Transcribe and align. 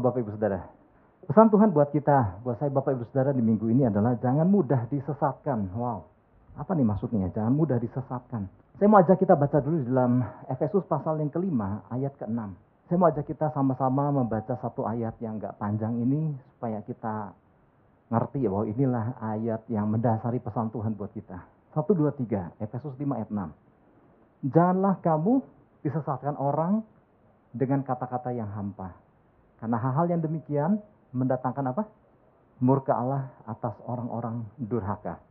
Bapak 0.00 0.24
Ibu 0.24 0.30
Saudara. 0.34 0.64
Pesan 1.28 1.52
Tuhan 1.52 1.76
buat 1.76 1.92
kita, 1.92 2.40
buat 2.40 2.56
saya 2.56 2.72
Bapak 2.72 2.96
Ibu 2.96 3.04
Saudara 3.12 3.36
di 3.36 3.44
minggu 3.44 3.68
ini 3.68 3.84
adalah 3.84 4.16
jangan 4.16 4.48
mudah 4.48 4.88
disesatkan. 4.88 5.68
Wow, 5.76 6.08
apa 6.56 6.72
nih 6.72 6.86
maksudnya? 6.88 7.28
Jangan 7.36 7.52
mudah 7.52 7.76
disesatkan. 7.76 8.48
Saya 8.78 8.86
mau 8.86 9.02
ajak 9.02 9.18
kita 9.18 9.34
baca 9.34 9.58
dulu 9.58 9.82
dalam 9.84 10.22
Efesus 10.46 10.86
pasal 10.86 11.18
yang 11.18 11.28
kelima, 11.34 11.82
ayat 11.90 12.14
ke-6. 12.16 12.38
Saya 12.88 12.96
mau 12.96 13.10
ajak 13.10 13.26
kita 13.26 13.50
sama-sama 13.50 14.08
membaca 14.14 14.54
satu 14.62 14.86
ayat 14.86 15.18
yang 15.18 15.36
gak 15.42 15.58
panjang 15.58 15.98
ini, 15.98 16.32
supaya 16.56 16.80
kita 16.86 17.34
ngerti 18.08 18.48
bahwa 18.48 18.64
inilah 18.70 19.06
ayat 19.20 19.60
yang 19.68 19.90
mendasari 19.90 20.38
pesan 20.40 20.72
Tuhan 20.72 20.94
buat 20.94 21.12
kita. 21.12 21.42
Satu, 21.76 21.92
dua, 21.92 22.14
tiga, 22.16 22.54
Efesus 22.62 22.96
5 22.96 23.18
ayat 23.18 23.28
6. 23.28 24.54
Janganlah 24.54 24.94
kamu 25.04 25.44
disesatkan 25.84 26.38
orang 26.40 26.80
dengan 27.52 27.82
kata-kata 27.82 28.32
yang 28.32 28.48
hampa. 28.48 29.07
Karena 29.58 29.76
hal-hal 29.82 30.06
yang 30.10 30.20
demikian 30.22 30.78
mendatangkan 31.10 31.74
apa? 31.74 31.82
Murka 32.58 32.94
Allah 32.94 33.30
atas 33.46 33.74
orang-orang 33.86 34.42
durhaka. 34.58 35.22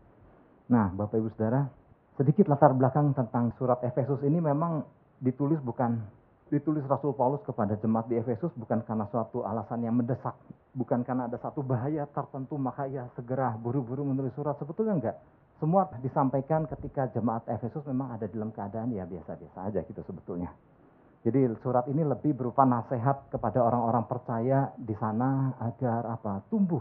Nah, 0.71 0.91
Bapak 0.91 1.19
Ibu 1.19 1.31
Saudara, 1.35 1.67
sedikit 2.15 2.47
latar 2.47 2.75
belakang 2.75 3.11
tentang 3.15 3.51
surat 3.59 3.79
Efesus 3.83 4.19
ini 4.23 4.39
memang 4.39 4.83
ditulis 5.19 5.59
bukan 5.63 5.99
ditulis 6.47 6.83
Rasul 6.87 7.11
Paulus 7.11 7.43
kepada 7.43 7.75
jemaat 7.75 8.07
di 8.07 8.15
Efesus 8.15 8.51
bukan 8.55 8.79
karena 8.87 9.03
suatu 9.11 9.43
alasan 9.43 9.83
yang 9.83 9.95
mendesak, 9.99 10.35
bukan 10.71 11.03
karena 11.03 11.27
ada 11.27 11.35
satu 11.43 11.59
bahaya 11.59 12.07
tertentu 12.07 12.55
maka 12.55 12.87
ia 12.87 13.03
segera 13.19 13.51
buru-buru 13.59 14.07
menulis 14.07 14.31
surat 14.35 14.55
sebetulnya 14.55 14.95
enggak. 14.95 15.17
Semua 15.59 15.89
disampaikan 15.99 16.63
ketika 16.69 17.11
jemaat 17.11 17.43
Efesus 17.51 17.83
memang 17.89 18.15
ada 18.15 18.29
dalam 18.29 18.53
keadaan 18.55 18.93
ya 18.95 19.03
biasa-biasa 19.03 19.67
aja 19.67 19.79
gitu 19.83 19.99
sebetulnya. 20.05 20.53
Jadi 21.27 21.43
surat 21.59 21.83
ini 21.91 22.07
lebih 22.07 22.39
berupa 22.39 22.63
nasihat 22.63 23.27
kepada 23.27 23.59
orang-orang 23.59 24.07
percaya 24.07 24.71
di 24.79 24.95
sana 24.95 25.51
agar 25.59 26.07
apa? 26.07 26.39
tumbuh 26.47 26.79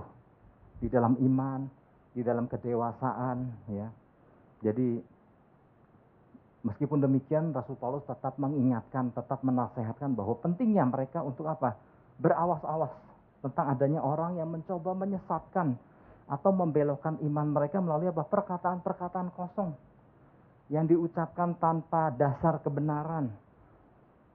di 0.79 0.87
dalam 0.87 1.19
iman, 1.19 1.67
di 2.15 2.23
dalam 2.23 2.47
kedewasaan 2.47 3.43
ya. 3.75 3.91
Jadi 4.63 5.03
meskipun 6.63 7.03
demikian 7.03 7.51
Rasul 7.51 7.75
Paulus 7.75 8.07
tetap 8.07 8.39
mengingatkan, 8.39 9.11
tetap 9.19 9.43
menasehatkan 9.43 10.15
bahwa 10.15 10.39
pentingnya 10.39 10.87
mereka 10.87 11.27
untuk 11.27 11.51
apa? 11.51 11.75
berawas-awas 12.23 12.95
tentang 13.43 13.67
adanya 13.67 13.99
orang 13.99 14.39
yang 14.39 14.47
mencoba 14.47 14.95
menyesatkan 14.95 15.75
atau 16.31 16.51
membelokkan 16.55 17.19
iman 17.19 17.51
mereka 17.51 17.83
melalui 17.83 18.15
apa? 18.15 18.23
perkataan-perkataan 18.23 19.35
kosong 19.35 19.75
yang 20.71 20.87
diucapkan 20.87 21.59
tanpa 21.59 22.15
dasar 22.15 22.63
kebenaran 22.63 23.43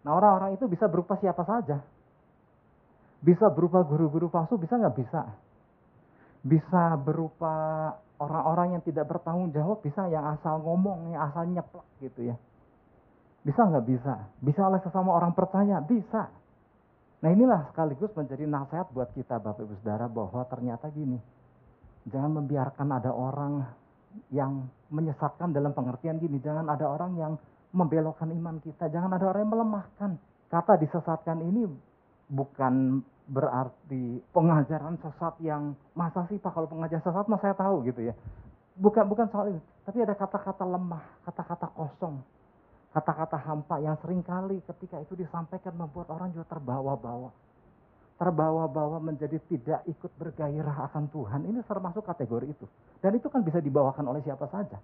Nah 0.02 0.12
orang-orang 0.18 0.58
itu 0.58 0.66
bisa 0.66 0.90
berupa 0.90 1.18
siapa 1.22 1.46
saja. 1.46 1.82
Bisa 3.22 3.54
berupa 3.54 3.86
guru-guru 3.86 4.34
palsu, 4.34 4.58
bisa 4.58 4.82
nggak 4.82 4.98
bisa? 4.98 5.22
Bisa 6.42 6.98
berupa 6.98 7.54
orang-orang 8.18 8.78
yang 8.78 8.84
tidak 8.86 9.06
bertanggung 9.06 9.54
jawab, 9.54 9.82
bisa 9.86 10.10
yang 10.10 10.26
asal 10.34 10.58
ngomong, 10.62 11.14
yang 11.14 11.22
asal 11.30 11.46
nyeplak 11.46 11.86
gitu 12.02 12.34
ya. 12.34 12.36
Bisa 13.42 13.62
nggak 13.62 13.86
bisa? 13.86 14.14
Bisa 14.42 14.62
oleh 14.66 14.82
sesama 14.82 15.14
orang 15.14 15.34
percaya? 15.38 15.82
Bisa. 15.86 16.30
Nah 17.22 17.30
inilah 17.30 17.70
sekaligus 17.70 18.10
menjadi 18.18 18.50
nasihat 18.50 18.90
buat 18.90 19.14
kita 19.14 19.38
Bapak 19.38 19.66
Ibu 19.66 19.74
Saudara 19.82 20.10
bahwa 20.10 20.42
ternyata 20.50 20.90
gini. 20.90 21.22
Jangan 22.10 22.42
membiarkan 22.42 22.88
ada 22.90 23.14
orang 23.14 23.62
yang 24.34 24.66
menyesatkan 24.90 25.54
dalam 25.54 25.78
pengertian 25.78 26.18
gini. 26.18 26.42
Jangan 26.42 26.66
ada 26.66 26.90
orang 26.90 27.14
yang 27.18 27.34
membelokkan 27.72 28.30
iman 28.32 28.60
kita. 28.60 28.92
Jangan 28.92 29.16
ada 29.16 29.26
orang 29.32 29.48
yang 29.48 29.54
melemahkan. 29.56 30.12
Kata 30.52 30.76
disesatkan 30.80 31.40
ini 31.44 31.68
bukan 32.28 33.00
berarti 33.32 34.20
pengajaran 34.36 35.00
sesat 35.00 35.40
yang 35.40 35.72
masa 35.96 36.28
sih 36.28 36.36
Pak 36.36 36.52
kalau 36.52 36.68
pengajaran 36.68 37.04
sesat 37.04 37.26
mah 37.32 37.40
saya 37.40 37.56
tahu 37.56 37.88
gitu 37.88 38.04
ya. 38.04 38.16
Bukan 38.76 39.08
bukan 39.08 39.28
soal 39.32 39.56
itu, 39.56 39.62
tapi 39.84 40.00
ada 40.00 40.16
kata-kata 40.16 40.64
lemah, 40.64 41.04
kata-kata 41.28 41.68
kosong, 41.76 42.24
kata-kata 42.96 43.38
hampa 43.40 43.80
yang 43.84 44.00
sering 44.00 44.24
kali 44.24 44.64
ketika 44.64 45.00
itu 45.04 45.14
disampaikan 45.20 45.76
membuat 45.76 46.08
orang 46.12 46.32
juga 46.32 46.48
terbawa-bawa. 46.56 47.30
Terbawa-bawa 48.16 49.02
menjadi 49.02 49.42
tidak 49.50 49.82
ikut 49.90 50.12
bergairah 50.16 50.88
akan 50.92 51.10
Tuhan. 51.10 51.42
Ini 51.52 51.66
termasuk 51.66 52.06
kategori 52.06 52.54
itu. 52.54 52.66
Dan 53.02 53.18
itu 53.18 53.28
kan 53.34 53.42
bisa 53.42 53.58
dibawakan 53.58 54.06
oleh 54.14 54.22
siapa 54.22 54.46
saja. 54.46 54.78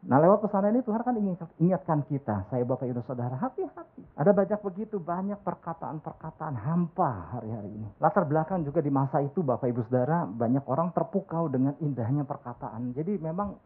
Nah 0.00 0.16
lewat 0.16 0.40
pesan 0.40 0.72
ini 0.72 0.80
Tuhan 0.80 1.04
kan 1.04 1.12
ingin 1.12 1.36
ingatkan 1.60 2.00
kita, 2.08 2.48
saya 2.48 2.64
Bapak 2.64 2.88
Ibu 2.88 3.04
Saudara, 3.04 3.36
hati-hati. 3.36 4.00
Ada 4.16 4.32
banyak 4.32 4.60
begitu 4.64 4.96
banyak 4.96 5.36
perkataan-perkataan 5.44 6.56
hampa 6.56 7.36
hari-hari 7.36 7.68
ini. 7.68 7.88
Latar 8.00 8.24
belakang 8.24 8.64
juga 8.64 8.80
di 8.80 8.88
masa 8.88 9.20
itu 9.20 9.44
Bapak 9.44 9.68
Ibu 9.68 9.84
Saudara, 9.92 10.24
banyak 10.24 10.64
orang 10.64 10.96
terpukau 10.96 11.52
dengan 11.52 11.76
indahnya 11.84 12.24
perkataan. 12.24 12.96
Jadi 12.96 13.20
memang 13.20 13.60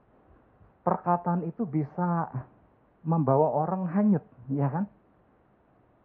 perkataan 0.83 1.47
itu 1.47 1.62
bisa 1.71 2.27
membawa 3.06 3.55
orang 3.55 3.87
hanyut, 3.95 4.27
ya 4.51 4.66
kan? 4.66 4.91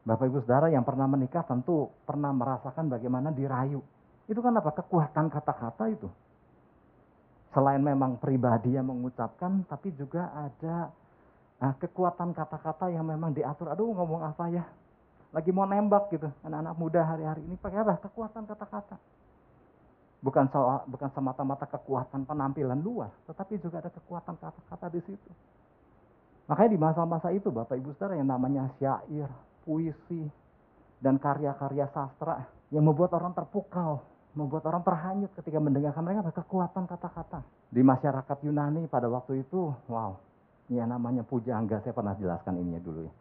Bapak 0.05 0.29
Ibu 0.29 0.45
Saudara 0.45 0.69
yang 0.69 0.85
pernah 0.85 1.09
menikah 1.09 1.41
tentu 1.41 1.89
pernah 2.05 2.29
merasakan 2.29 2.85
bagaimana 2.85 3.33
dirayu. 3.33 3.81
Itu 4.29 4.45
kan 4.45 4.53
apa? 4.53 4.77
Kekuatan 4.77 5.33
kata-kata 5.33 5.89
itu 5.89 6.05
selain 7.49 7.81
memang 7.81 8.21
pribadi 8.21 8.77
yang 8.77 8.89
mengucapkan, 8.89 9.65
tapi 9.65 9.89
juga 9.97 10.29
ada 10.33 10.93
nah, 11.57 11.73
kekuatan 11.77 12.33
kata-kata 12.33 12.93
yang 12.93 13.05
memang 13.05 13.33
diatur. 13.33 13.73
Aduh 13.73 13.93
ngomong 13.93 14.21
apa 14.25 14.45
ya? 14.53 14.65
Lagi 15.29 15.53
mau 15.53 15.65
nembak 15.69 16.09
gitu, 16.09 16.25
anak-anak 16.41 16.73
muda 16.77 17.01
hari-hari 17.05 17.45
ini 17.45 17.53
pakai 17.57 17.85
apa? 17.85 18.01
Kekuatan 18.01 18.49
kata-kata. 18.49 18.97
Bukan 20.19 20.51
soal, 20.51 20.83
bukan 20.89 21.09
semata-mata 21.15 21.63
kekuatan 21.69 22.27
penampilan 22.27 22.81
luar, 22.81 23.13
tetapi 23.29 23.55
juga 23.61 23.79
ada 23.79 23.93
kekuatan 23.93 24.35
kata-kata 24.35 24.87
di 24.91 25.01
situ. 25.05 25.31
Makanya 26.49 26.69
di 26.75 26.79
masa-masa 26.81 27.29
itu 27.29 27.53
Bapak 27.53 27.77
Ibu 27.77 27.93
Saudara 27.95 28.17
yang 28.17 28.27
namanya 28.27 28.73
syair, 28.81 29.29
puisi, 29.63 30.27
dan 30.99 31.21
karya-karya 31.21 31.87
sastra 31.93 32.43
yang 32.73 32.83
membuat 32.83 33.15
orang 33.15 33.31
terpukau 33.31 34.01
membuat 34.37 34.63
orang 34.69 34.85
terhanyut 34.85 35.31
ketika 35.41 35.57
mendengarkan 35.57 36.03
mereka 36.05 36.29
kekuatan 36.43 36.85
kata-kata. 36.85 37.41
Di 37.73 37.81
masyarakat 37.81 38.37
Yunani 38.45 38.85
pada 38.85 39.09
waktu 39.09 39.41
itu, 39.41 39.73
wow, 39.89 40.17
ya 40.69 40.85
namanya 40.85 41.25
pujangga, 41.25 41.81
saya 41.81 41.93
pernah 41.93 42.13
jelaskan 42.17 42.61
ini 42.61 42.77
dulu 42.77 43.09
ya. 43.09 43.13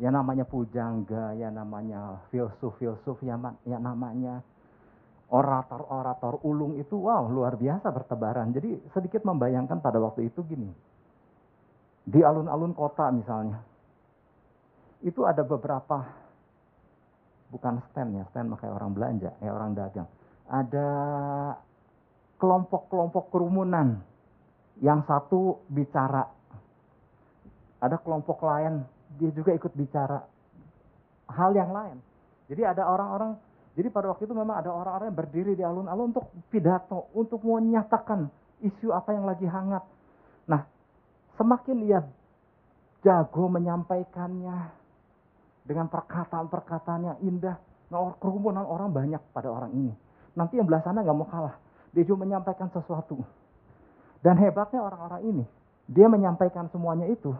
Ya 0.00 0.08
namanya 0.08 0.48
pujangga, 0.48 1.36
ya 1.36 1.52
namanya 1.52 2.24
filsuf-filsuf, 2.32 3.20
ya, 3.20 3.36
ya 3.68 3.78
namanya 3.78 4.40
orator-orator 5.30 6.42
ulung 6.42 6.80
itu, 6.80 6.98
wow, 6.98 7.30
luar 7.30 7.54
biasa 7.54 7.92
bertebaran. 7.94 8.50
Jadi 8.50 8.80
sedikit 8.90 9.22
membayangkan 9.22 9.78
pada 9.78 10.02
waktu 10.02 10.32
itu 10.32 10.42
gini, 10.42 10.72
di 12.02 12.20
alun-alun 12.26 12.74
kota 12.74 13.12
misalnya, 13.14 13.62
itu 15.04 15.22
ada 15.22 15.46
beberapa 15.46 16.10
bukan 17.54 17.78
stand 17.92 18.18
ya, 18.18 18.24
stand 18.34 18.50
makanya 18.50 18.72
orang 18.74 18.90
belanja, 18.96 19.30
ya 19.38 19.50
orang 19.54 19.78
dagang 19.78 20.08
ada 20.50 20.88
kelompok-kelompok 22.42 23.30
kerumunan. 23.30 24.02
Yang 24.82 25.00
satu 25.06 25.40
bicara. 25.70 26.26
Ada 27.80 27.96
kelompok 28.00 28.44
lain, 28.44 28.84
dia 29.16 29.30
juga 29.32 29.54
ikut 29.54 29.72
bicara. 29.76 30.24
Hal 31.30 31.54
yang 31.54 31.70
lain. 31.70 31.96
Jadi 32.50 32.66
ada 32.66 32.88
orang-orang, 32.88 33.38
jadi 33.78 33.88
pada 33.92 34.10
waktu 34.10 34.26
itu 34.26 34.34
memang 34.34 34.58
ada 34.58 34.74
orang-orang 34.74 35.14
yang 35.14 35.20
berdiri 35.20 35.52
di 35.54 35.62
alun-alun 35.62 36.10
untuk 36.10 36.26
pidato, 36.50 37.12
untuk 37.14 37.44
menyatakan 37.46 38.26
isu 38.64 38.90
apa 38.90 39.14
yang 39.14 39.24
lagi 39.28 39.46
hangat. 39.46 39.84
Nah, 40.50 40.66
semakin 41.38 41.76
ia 41.86 42.00
jago 43.06 43.46
menyampaikannya 43.48 44.58
dengan 45.62 45.86
perkataan-perkataan 45.88 47.02
yang 47.06 47.18
indah, 47.22 47.56
nah, 47.92 48.12
kerumunan 48.18 48.66
orang 48.66 48.90
banyak 48.90 49.22
pada 49.30 49.48
orang 49.48 49.72
ini 49.76 49.94
Nanti 50.34 50.58
yang 50.58 50.66
belah 50.66 50.82
sana 50.82 51.02
nggak 51.02 51.16
mau 51.16 51.26
kalah. 51.26 51.56
Dia 51.90 52.06
juga 52.06 52.26
menyampaikan 52.26 52.70
sesuatu. 52.70 53.18
Dan 54.20 54.36
hebatnya 54.36 54.84
orang-orang 54.84 55.22
ini, 55.26 55.44
dia 55.90 56.06
menyampaikan 56.06 56.68
semuanya 56.70 57.08
itu 57.08 57.32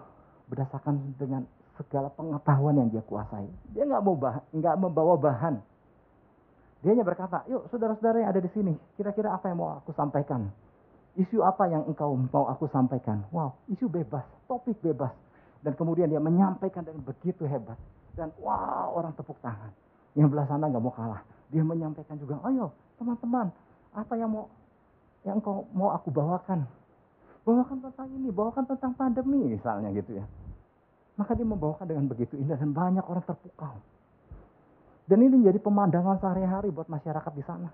berdasarkan 0.48 1.14
dengan 1.20 1.46
segala 1.78 2.10
pengetahuan 2.12 2.76
yang 2.76 2.88
dia 2.90 3.04
kuasai. 3.04 3.46
Dia 3.72 3.86
nggak 3.86 4.02
mau 4.02 4.16
bah, 4.16 4.42
nggak 4.50 4.76
membawa 4.80 5.14
bahan. 5.20 5.60
Dia 6.80 6.96
hanya 6.96 7.04
berkata, 7.04 7.44
yuk 7.46 7.68
saudara-saudara 7.68 8.24
yang 8.24 8.30
ada 8.32 8.40
di 8.40 8.50
sini, 8.56 8.72
kira-kira 8.96 9.36
apa 9.36 9.52
yang 9.52 9.60
mau 9.60 9.76
aku 9.84 9.92
sampaikan? 9.92 10.48
Isu 11.12 11.44
apa 11.44 11.68
yang 11.68 11.84
engkau 11.84 12.16
mau 12.16 12.48
aku 12.48 12.72
sampaikan? 12.72 13.20
Wow, 13.28 13.60
isu 13.68 13.92
bebas, 13.92 14.24
topik 14.48 14.80
bebas. 14.80 15.12
Dan 15.60 15.76
kemudian 15.76 16.08
dia 16.08 16.22
menyampaikan 16.22 16.80
dengan 16.80 17.04
begitu 17.04 17.44
hebat. 17.44 17.76
Dan 18.16 18.32
wow, 18.40 18.96
orang 18.96 19.12
tepuk 19.12 19.36
tangan. 19.44 19.68
Yang 20.14 20.28
belah 20.34 20.46
sana 20.50 20.66
nggak 20.66 20.82
mau 20.82 20.94
kalah. 20.94 21.22
Dia 21.50 21.62
menyampaikan 21.66 22.18
juga, 22.18 22.38
ayo 22.46 22.70
teman-teman, 22.98 23.50
apa 23.90 24.12
yang 24.14 24.30
mau 24.30 24.46
yang 25.26 25.38
kau 25.42 25.68
mau 25.74 25.92
aku 25.92 26.08
bawakan? 26.14 26.64
Bawakan 27.44 27.78
tentang 27.82 28.08
ini, 28.14 28.28
bawakan 28.30 28.64
tentang 28.68 28.92
pandemi 28.94 29.56
misalnya 29.56 29.90
gitu 29.96 30.20
ya. 30.20 30.24
Maka 31.18 31.36
dia 31.36 31.44
membawakan 31.44 31.84
dengan 31.88 32.06
begitu 32.08 32.38
indah 32.38 32.56
dan 32.56 32.72
banyak 32.72 33.04
orang 33.04 33.24
terpukau. 33.24 33.76
Dan 35.10 35.26
ini 35.26 35.42
menjadi 35.42 35.58
pemandangan 35.58 36.22
sehari-hari 36.22 36.70
buat 36.70 36.86
masyarakat 36.86 37.32
di 37.34 37.42
sana. 37.42 37.70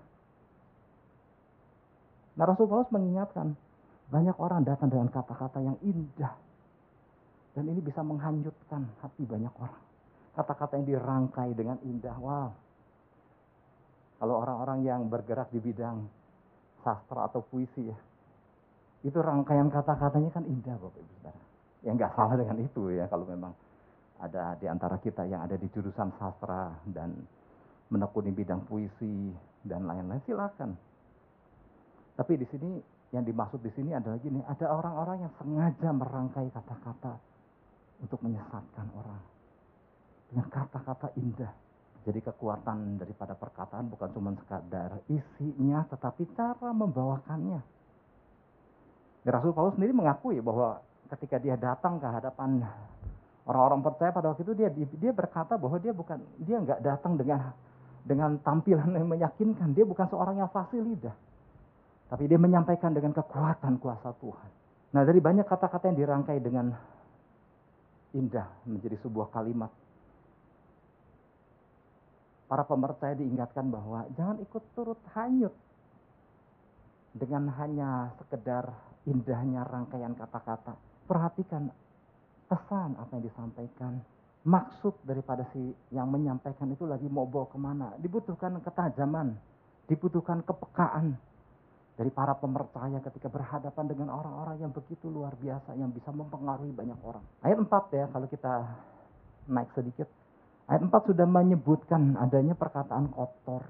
Nah 2.37 2.45
Rasul 2.45 2.65
Paulus 2.65 2.89
mengingatkan, 2.89 3.53
banyak 4.09 4.35
orang 4.41 4.65
datang 4.65 4.89
dengan 4.89 5.09
kata-kata 5.13 5.61
yang 5.61 5.77
indah. 5.85 6.33
Dan 7.53 7.69
ini 7.69 7.81
bisa 7.81 8.01
menghanyutkan 8.01 8.89
hati 9.01 9.23
banyak 9.25 9.53
orang. 9.57 9.86
Kata-kata 10.37 10.77
yang 10.77 10.85
dirangkai 10.85 11.49
dengan 11.57 11.81
indah, 11.81 12.13
wow. 12.21 12.53
Kalau 14.21 14.35
orang-orang 14.37 14.85
yang 14.85 15.01
bergerak 15.09 15.49
di 15.49 15.57
bidang 15.57 16.05
sastra 16.85 17.25
atau 17.25 17.41
puisi 17.41 17.89
ya, 17.89 17.97
itu 19.01 19.17
rangkaian 19.17 19.69
kata-katanya 19.73 20.29
kan 20.29 20.45
indah 20.45 20.77
Bapak 20.77 21.01
Ibu 21.01 21.13
Saudara. 21.17 21.41
Ya 21.85 21.89
nggak 21.93 22.13
salah 22.17 22.35
dengan 22.37 22.57
itu 22.61 22.81
ya 22.93 23.05
kalau 23.09 23.25
memang 23.29 23.53
ada 24.17 24.57
di 24.57 24.65
antara 24.65 24.97
kita 24.97 25.25
yang 25.29 25.45
ada 25.45 25.53
di 25.57 25.69
jurusan 25.69 26.09
sastra 26.17 26.73
dan 26.89 27.13
menekuni 27.93 28.33
bidang 28.33 28.65
puisi 28.65 29.33
dan 29.61 29.85
lain-lain 29.85 30.21
silakan. 30.25 30.73
Tapi 32.17 32.33
di 32.41 32.45
sini 32.49 32.81
yang 33.13 33.21
dimaksud 33.25 33.61
di 33.61 33.69
sini 33.77 33.93
adalah 33.93 34.17
gini, 34.17 34.41
ada 34.41 34.65
orang-orang 34.69 35.17
yang 35.25 35.33
sengaja 35.37 35.89
merangkai 35.93 36.49
kata-kata 36.49 37.13
untuk 38.01 38.21
menyesatkan 38.25 38.89
orang 38.97 39.36
dengan 40.31 40.47
kata-kata 40.51 41.15
indah. 41.15 41.53
Jadi 42.07 42.23
kekuatan 42.23 43.03
daripada 43.03 43.35
perkataan 43.35 43.91
bukan 43.91 44.09
cuma 44.15 44.31
sekadar 44.39 45.03
isinya, 45.11 45.83
tetapi 45.91 46.23
cara 46.39 46.71
membawakannya. 46.71 47.59
Ya, 49.27 49.29
Rasul 49.35 49.51
Paulus 49.51 49.75
sendiri 49.75 49.91
mengakui 49.91 50.39
bahwa 50.39 50.79
ketika 51.11 51.35
dia 51.35 51.59
datang 51.59 51.99
ke 51.99 52.07
hadapan 52.07 52.63
orang-orang 53.47 53.79
percaya 53.83 54.11
pada 54.11 54.31
waktu 54.31 54.43
itu 54.43 54.53
dia 54.55 54.69
dia 54.71 55.11
berkata 55.15 55.55
bahwa 55.55 55.79
dia 55.79 55.95
bukan 55.95 56.19
dia 56.43 56.59
nggak 56.59 56.79
datang 56.83 57.15
dengan 57.15 57.55
dengan 58.03 58.39
tampilan 58.43 58.91
yang 58.91 59.07
meyakinkan 59.07 59.71
dia 59.71 59.87
bukan 59.87 60.07
seorang 60.11 60.43
yang 60.43 60.51
fasih 60.51 60.83
lidah 60.83 61.15
tapi 62.11 62.27
dia 62.27 62.39
menyampaikan 62.39 62.91
dengan 62.91 63.15
kekuatan 63.15 63.79
kuasa 63.79 64.11
Tuhan 64.19 64.51
nah 64.91 65.03
dari 65.07 65.19
banyak 65.23 65.47
kata-kata 65.47 65.91
yang 65.91 65.97
dirangkai 65.99 66.39
dengan 66.43 66.75
indah 68.15 68.47
menjadi 68.67 68.99
sebuah 68.99 69.31
kalimat 69.31 69.71
para 72.47 72.63
pemercaya 72.63 73.13
diingatkan 73.13 73.67
bahwa 73.67 74.07
jangan 74.15 74.39
ikut 74.39 74.63
turut 74.73 74.99
hanyut 75.13 75.51
dengan 77.11 77.51
hanya 77.59 78.15
sekedar 78.23 78.71
indahnya 79.07 79.67
rangkaian 79.67 80.15
kata-kata 80.15 80.75
perhatikan 81.07 81.71
pesan 82.47 82.95
apa 82.99 83.11
yang 83.17 83.23
disampaikan. 83.23 83.93
Maksud 84.47 85.03
daripada 85.03 85.43
si 85.51 85.75
yang 85.91 86.07
menyampaikan 86.07 86.71
itu 86.71 86.87
lagi 86.87 87.11
mau 87.11 87.27
bawa 87.27 87.51
ke 87.51 87.59
mana. 87.59 87.91
Dibutuhkan 87.99 88.55
ketajaman, 88.63 89.35
dibutuhkan 89.91 90.39
kepekaan 90.47 91.19
dari 91.99 92.13
para 92.13 92.37
pemercaya 92.37 93.01
ketika 93.03 93.27
berhadapan 93.27 93.85
dengan 93.91 94.07
orang-orang 94.13 94.61
yang 94.63 94.71
begitu 94.71 95.11
luar 95.11 95.35
biasa 95.35 95.75
yang 95.75 95.91
bisa 95.91 96.13
mempengaruhi 96.15 96.71
banyak 96.71 96.95
orang. 97.03 97.25
Ayat 97.43 97.59
4 97.59 97.97
ya 97.97 98.05
kalau 98.07 98.27
kita 98.29 98.53
naik 99.51 99.71
sedikit. 99.75 100.07
Ayat 100.67 100.83
4 100.83 100.91
sudah 101.15 101.23
menyebutkan 101.23 102.19
adanya 102.19 102.51
perkataan 102.51 103.07
kotor, 103.15 103.63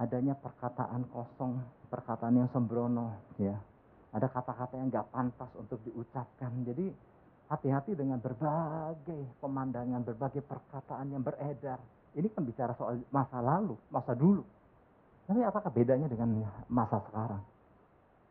adanya 0.00 0.32
perkataan 0.32 1.04
kosong, 1.12 1.60
perkataan 1.92 2.40
yang 2.40 2.48
sembrono 2.56 3.36
ya. 3.36 3.52
Ada 4.16 4.32
kata-kata 4.32 4.80
yang 4.80 4.88
gak 4.88 5.12
pantas 5.12 5.52
untuk 5.60 5.76
diucapkan. 5.84 6.48
Jadi 6.64 6.88
hati-hati 7.52 7.92
dengan 7.92 8.16
berbagai 8.16 9.28
pemandangan, 9.44 10.08
berbagai 10.08 10.40
perkataan 10.40 11.12
yang 11.12 11.20
beredar. 11.20 11.76
Ini 12.16 12.32
kan 12.32 12.48
bicara 12.48 12.72
soal 12.80 13.04
masa 13.12 13.44
lalu, 13.44 13.76
masa 13.92 14.16
dulu. 14.16 14.40
Tapi 15.28 15.44
apakah 15.44 15.68
bedanya 15.68 16.08
dengan 16.08 16.48
masa 16.72 16.96
sekarang? 17.12 17.44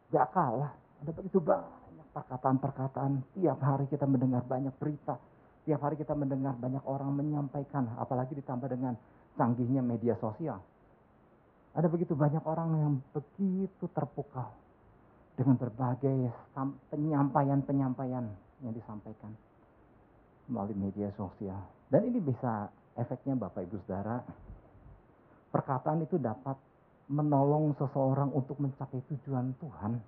Gak 0.10 0.34
kalah. 0.34 0.74
Ada 1.06 1.12
begitu 1.14 1.38
banyak 1.38 2.08
perkataan-perkataan. 2.18 3.38
Tiap 3.38 3.60
hari 3.62 3.86
kita 3.94 4.10
mendengar 4.10 4.42
banyak 4.42 4.74
berita. 4.82 5.22
Tiap 5.66 5.82
hari 5.82 5.98
kita 5.98 6.14
mendengar 6.14 6.54
banyak 6.56 6.86
orang 6.86 7.10
menyampaikan. 7.18 7.90
Apalagi 7.98 8.38
ditambah 8.38 8.70
dengan 8.70 8.94
canggihnya 9.34 9.82
media 9.82 10.14
sosial. 10.22 10.62
Ada 11.76 11.92
begitu 11.92 12.16
banyak 12.16 12.46
orang 12.48 12.70
yang 12.80 12.94
begitu 13.12 13.86
terpukau 13.92 14.48
dengan 15.36 15.60
berbagai 15.60 16.32
penyampaian-penyampaian 16.88 18.26
yang 18.64 18.72
disampaikan 18.72 19.36
melalui 20.48 20.78
media 20.80 21.12
sosial. 21.20 21.60
Dan 21.92 22.08
ini 22.08 22.24
bisa 22.24 22.72
efeknya 22.96 23.36
Bapak 23.36 23.68
Ibu 23.68 23.76
Saudara, 23.84 24.24
perkataan 25.52 26.08
itu 26.08 26.16
dapat 26.16 26.56
menolong 27.12 27.76
seseorang 27.76 28.32
untuk 28.32 28.58
mencapai 28.64 29.04
tujuan 29.12 29.52
Tuhan. 29.60 30.00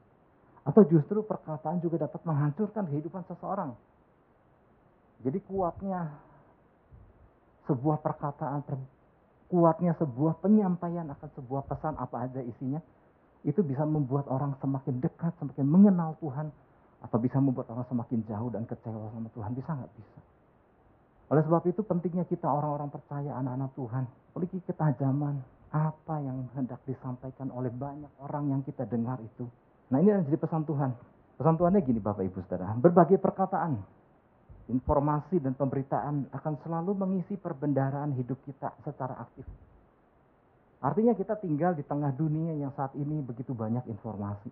Atau 0.63 0.83
justru 0.87 1.23
perkataan 1.23 1.83
juga 1.83 2.07
dapat 2.07 2.23
menghancurkan 2.23 2.87
kehidupan 2.87 3.23
seseorang. 3.27 3.75
Jadi 5.21 5.39
kuatnya 5.45 6.13
sebuah 7.65 7.99
perkataan, 7.99 8.63
kuatnya 9.49 9.97
sebuah 9.97 10.39
penyampaian 10.39 11.07
akan 11.09 11.29
sebuah 11.35 11.65
pesan 11.67 11.97
apa 11.97 12.29
aja 12.29 12.41
isinya, 12.43 12.79
itu 13.43 13.59
bisa 13.63 13.83
membuat 13.83 14.29
orang 14.29 14.55
semakin 14.61 14.99
dekat, 15.01 15.33
semakin 15.39 15.65
mengenal 15.67 16.15
Tuhan, 16.21 16.53
atau 17.01 17.17
bisa 17.21 17.37
membuat 17.37 17.69
orang 17.69 17.85
semakin 17.89 18.25
jauh 18.25 18.49
dan 18.49 18.65
kecewa 18.65 19.13
sama 19.13 19.29
Tuhan? 19.33 19.51
Bisa 19.53 19.69
nggak 19.73 19.93
bisa? 19.93 20.19
Oleh 21.27 21.43
sebab 21.43 21.63
itu 21.67 21.81
pentingnya 21.83 22.23
kita 22.23 22.47
orang-orang 22.47 22.87
percaya 22.87 23.35
anak-anak 23.35 23.71
Tuhan. 23.75 24.03
Memiliki 24.31 24.63
ketajaman 24.63 25.43
apa 25.75 26.15
yang 26.23 26.47
hendak 26.55 26.79
disampaikan 26.87 27.51
oleh 27.51 27.67
banyak 27.67 28.09
orang 28.23 28.47
yang 28.47 28.61
kita 28.63 28.87
dengar 28.87 29.19
itu. 29.19 29.43
Nah 29.91 29.99
ini 29.99 30.15
yang 30.15 30.23
jadi 30.23 30.39
pesan 30.39 30.63
Tuhan. 30.63 30.95
Pesan 31.35 31.59
Tuhannya 31.59 31.83
gini 31.83 31.99
Bapak 31.99 32.23
Ibu 32.23 32.47
Saudara. 32.47 32.71
Berbagai 32.79 33.19
perkataan, 33.19 33.75
informasi 34.67 35.39
dan 35.39 35.55
pemberitaan 35.55 36.31
akan 36.31 36.53
selalu 36.63 36.91
mengisi 36.95 37.39
perbendaraan 37.39 38.11
hidup 38.15 38.39
kita 38.43 38.75
secara 38.83 39.19
aktif. 39.23 39.47
Artinya 40.83 41.17
kita 41.17 41.39
tinggal 41.39 41.73
di 41.73 41.81
tengah 41.87 42.13
dunia 42.13 42.53
yang 42.53 42.71
saat 42.75 42.93
ini 42.93 43.23
begitu 43.23 43.55
banyak 43.55 43.87
informasi 43.89 44.51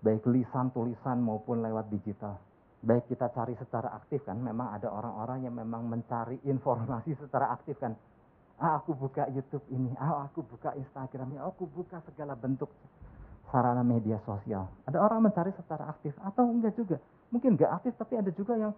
baik 0.00 0.24
lisan, 0.32 0.72
tulisan 0.72 1.20
maupun 1.20 1.60
lewat 1.60 1.92
digital. 1.92 2.40
Baik 2.80 3.12
kita 3.12 3.28
cari 3.36 3.52
secara 3.60 3.92
aktif 3.92 4.24
kan, 4.24 4.40
memang 4.40 4.72
ada 4.72 4.88
orang-orang 4.88 5.44
yang 5.44 5.52
memang 5.52 5.84
mencari 5.84 6.40
informasi 6.48 7.12
secara 7.20 7.52
aktif 7.52 7.76
kan. 7.76 7.92
Ah, 8.60 8.80
aku 8.80 8.96
buka 8.96 9.28
YouTube 9.28 9.64
ini, 9.72 9.92
ah, 10.00 10.24
aku 10.28 10.44
buka 10.44 10.72
Instagram 10.76 11.36
ini, 11.36 11.40
aku 11.40 11.68
buka 11.68 12.00
segala 12.08 12.32
bentuk 12.36 12.72
sarana 13.52 13.84
media 13.84 14.16
sosial. 14.24 14.68
Ada 14.88 14.96
orang 14.96 15.28
mencari 15.28 15.52
secara 15.52 15.92
aktif 15.92 16.16
atau 16.24 16.48
enggak 16.48 16.72
juga. 16.76 16.96
Mungkin 17.28 17.60
enggak 17.60 17.72
aktif 17.80 17.92
tapi 18.00 18.16
ada 18.16 18.32
juga 18.32 18.56
yang 18.56 18.72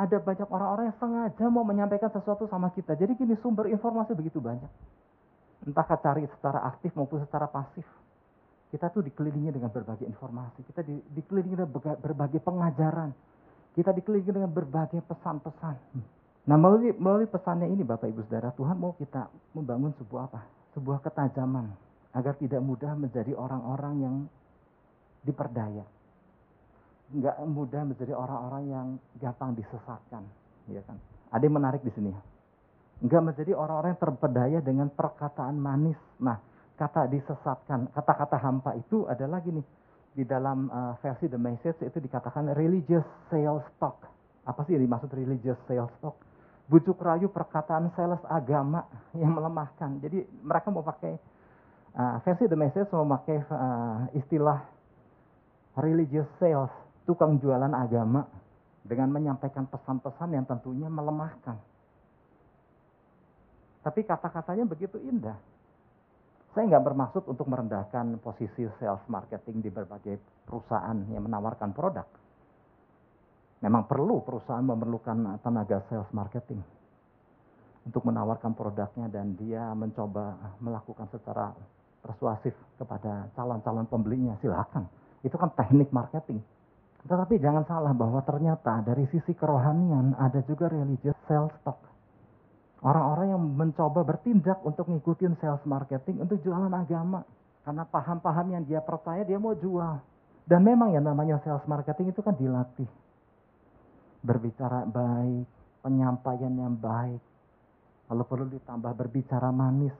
ada 0.00 0.16
banyak 0.16 0.48
orang-orang 0.48 0.88
yang 0.88 0.98
sengaja 0.98 1.44
mau 1.52 1.60
menyampaikan 1.60 2.08
sesuatu 2.08 2.48
sama 2.48 2.72
kita. 2.72 2.96
Jadi 2.96 3.20
gini 3.20 3.36
sumber 3.44 3.68
informasi 3.68 4.16
begitu 4.16 4.40
banyak. 4.40 4.68
Entah 5.68 5.84
cari 5.84 6.24
secara 6.24 6.64
aktif 6.64 6.96
maupun 6.96 7.20
secara 7.20 7.44
pasif 7.44 7.84
kita 8.70 8.86
tuh 8.94 9.02
dikelilingi 9.02 9.50
dengan 9.50 9.68
berbagai 9.68 10.06
informasi, 10.06 10.62
kita 10.62 10.86
di, 10.86 10.94
dikelilingi 11.10 11.58
dengan 11.58 11.98
berbagai 11.98 12.38
pengajaran, 12.38 13.10
kita 13.74 13.90
dikelilingi 13.90 14.30
dengan 14.30 14.50
berbagai 14.54 15.02
pesan-pesan. 15.10 15.74
Nah 16.46 16.56
melalui, 16.56 16.94
melalui 16.94 17.26
pesannya 17.26 17.66
ini 17.66 17.82
Bapak 17.82 18.06
Ibu 18.06 18.22
Saudara, 18.30 18.54
Tuhan 18.54 18.78
mau 18.78 18.94
kita 18.94 19.26
membangun 19.58 19.90
sebuah 19.98 20.30
apa? 20.30 20.46
Sebuah 20.78 21.02
ketajaman 21.02 21.66
agar 22.14 22.38
tidak 22.38 22.62
mudah 22.62 22.94
menjadi 22.94 23.34
orang-orang 23.34 23.94
yang 23.98 24.16
diperdaya. 25.26 25.82
Enggak 27.10 27.36
mudah 27.42 27.82
menjadi 27.82 28.14
orang-orang 28.14 28.62
yang 28.70 28.86
gampang 29.18 29.58
disesatkan, 29.58 30.22
ya 30.70 30.78
kan? 30.86 30.94
Ada 31.34 31.42
yang 31.42 31.58
menarik 31.58 31.82
di 31.82 31.90
sini. 31.90 32.14
Enggak 33.02 33.22
menjadi 33.26 33.52
orang-orang 33.58 33.98
yang 33.98 34.02
terpedaya 34.02 34.58
dengan 34.62 34.88
perkataan 34.94 35.58
manis. 35.58 35.98
Nah, 36.22 36.38
kata 36.78 37.10
disesatkan, 37.10 37.90
kata-kata 37.90 38.36
hampa 38.38 38.78
itu 38.78 39.10
adalah 39.10 39.42
gini. 39.42 39.62
Di 40.10 40.26
dalam 40.26 40.66
uh, 40.70 40.94
versi 41.02 41.30
The 41.30 41.38
Message 41.38 41.86
itu 41.86 41.98
dikatakan 42.02 42.50
religious 42.54 43.06
sales 43.30 43.62
talk. 43.78 44.06
Apa 44.42 44.66
sih 44.66 44.74
yang 44.74 44.86
dimaksud 44.86 45.10
religious 45.14 45.58
sales 45.70 45.90
talk? 46.02 46.18
Bujuk 46.70 46.98
rayu 47.02 47.30
perkataan 47.30 47.90
sales 47.94 48.22
agama 48.26 48.86
yang 49.14 49.34
melemahkan. 49.34 49.98
Jadi 50.02 50.26
mereka 50.42 50.70
mau 50.70 50.82
pakai 50.82 51.14
uh, 51.94 52.18
versi 52.22 52.46
The 52.46 52.58
Message 52.58 52.90
mau 52.90 53.06
pakai 53.18 53.38
uh, 53.50 53.98
istilah 54.18 54.58
religious 55.78 56.26
sales, 56.42 56.70
tukang 57.10 57.42
jualan 57.42 57.74
agama 57.74 58.22
dengan 58.86 59.10
menyampaikan 59.10 59.66
pesan-pesan 59.66 60.30
yang 60.30 60.46
tentunya 60.46 60.86
melemahkan. 60.86 61.58
Tapi 63.82 64.00
kata-katanya 64.06 64.70
begitu 64.70 65.02
indah 65.02 65.34
saya 66.50 66.66
nggak 66.66 66.82
bermaksud 66.82 67.22
untuk 67.30 67.46
merendahkan 67.46 68.18
posisi 68.18 68.66
sales 68.82 69.02
marketing 69.06 69.62
di 69.62 69.70
berbagai 69.70 70.18
perusahaan 70.42 70.98
yang 71.14 71.22
menawarkan 71.22 71.70
produk. 71.70 72.06
Memang 73.62 73.86
perlu 73.86 74.18
perusahaan 74.26 74.64
memerlukan 74.64 75.38
tenaga 75.44 75.78
sales 75.86 76.10
marketing. 76.10 76.62
untuk 77.80 78.04
menawarkan 78.04 78.52
produknya 78.52 79.08
dan 79.08 79.32
dia 79.40 79.72
mencoba 79.72 80.36
melakukan 80.60 81.08
secara 81.16 81.48
persuasif 82.04 82.52
kepada 82.76 83.32
calon-calon 83.32 83.88
pembelinya, 83.88 84.36
silakan. 84.44 84.84
Itu 85.24 85.40
kan 85.40 85.48
teknik 85.56 85.88
marketing. 85.88 86.44
Tetapi 87.00 87.40
jangan 87.40 87.64
salah 87.64 87.96
bahwa 87.96 88.20
ternyata 88.28 88.84
dari 88.84 89.08
sisi 89.08 89.32
kerohanian 89.32 90.12
ada 90.20 90.44
juga 90.44 90.68
religious 90.68 91.16
sales 91.24 91.54
talk. 91.64 91.80
Orang-orang 92.80 93.36
yang 93.36 93.42
mencoba 93.44 94.04
bertindak 94.04 94.60
untuk 94.64 94.88
ngikutin 94.88 95.36
sales 95.40 95.64
marketing 95.68 96.20
untuk 96.20 96.40
jualan 96.40 96.72
agama. 96.72 97.24
Karena 97.60 97.84
paham-paham 97.84 98.56
yang 98.56 98.64
dia 98.64 98.80
percaya 98.80 99.20
dia 99.24 99.36
mau 99.36 99.52
jual. 99.52 100.00
Dan 100.48 100.64
memang 100.64 100.92
yang 100.96 101.04
namanya 101.04 101.40
sales 101.44 101.64
marketing 101.68 102.12
itu 102.12 102.20
kan 102.24 102.36
dilatih. 102.36 102.88
Berbicara 104.24 104.88
baik, 104.88 105.44
penyampaian 105.84 106.52
yang 106.56 106.76
baik. 106.76 107.20
Kalau 108.08 108.24
perlu 108.24 108.48
ditambah 108.48 108.92
berbicara 108.96 109.52
manis. 109.52 109.92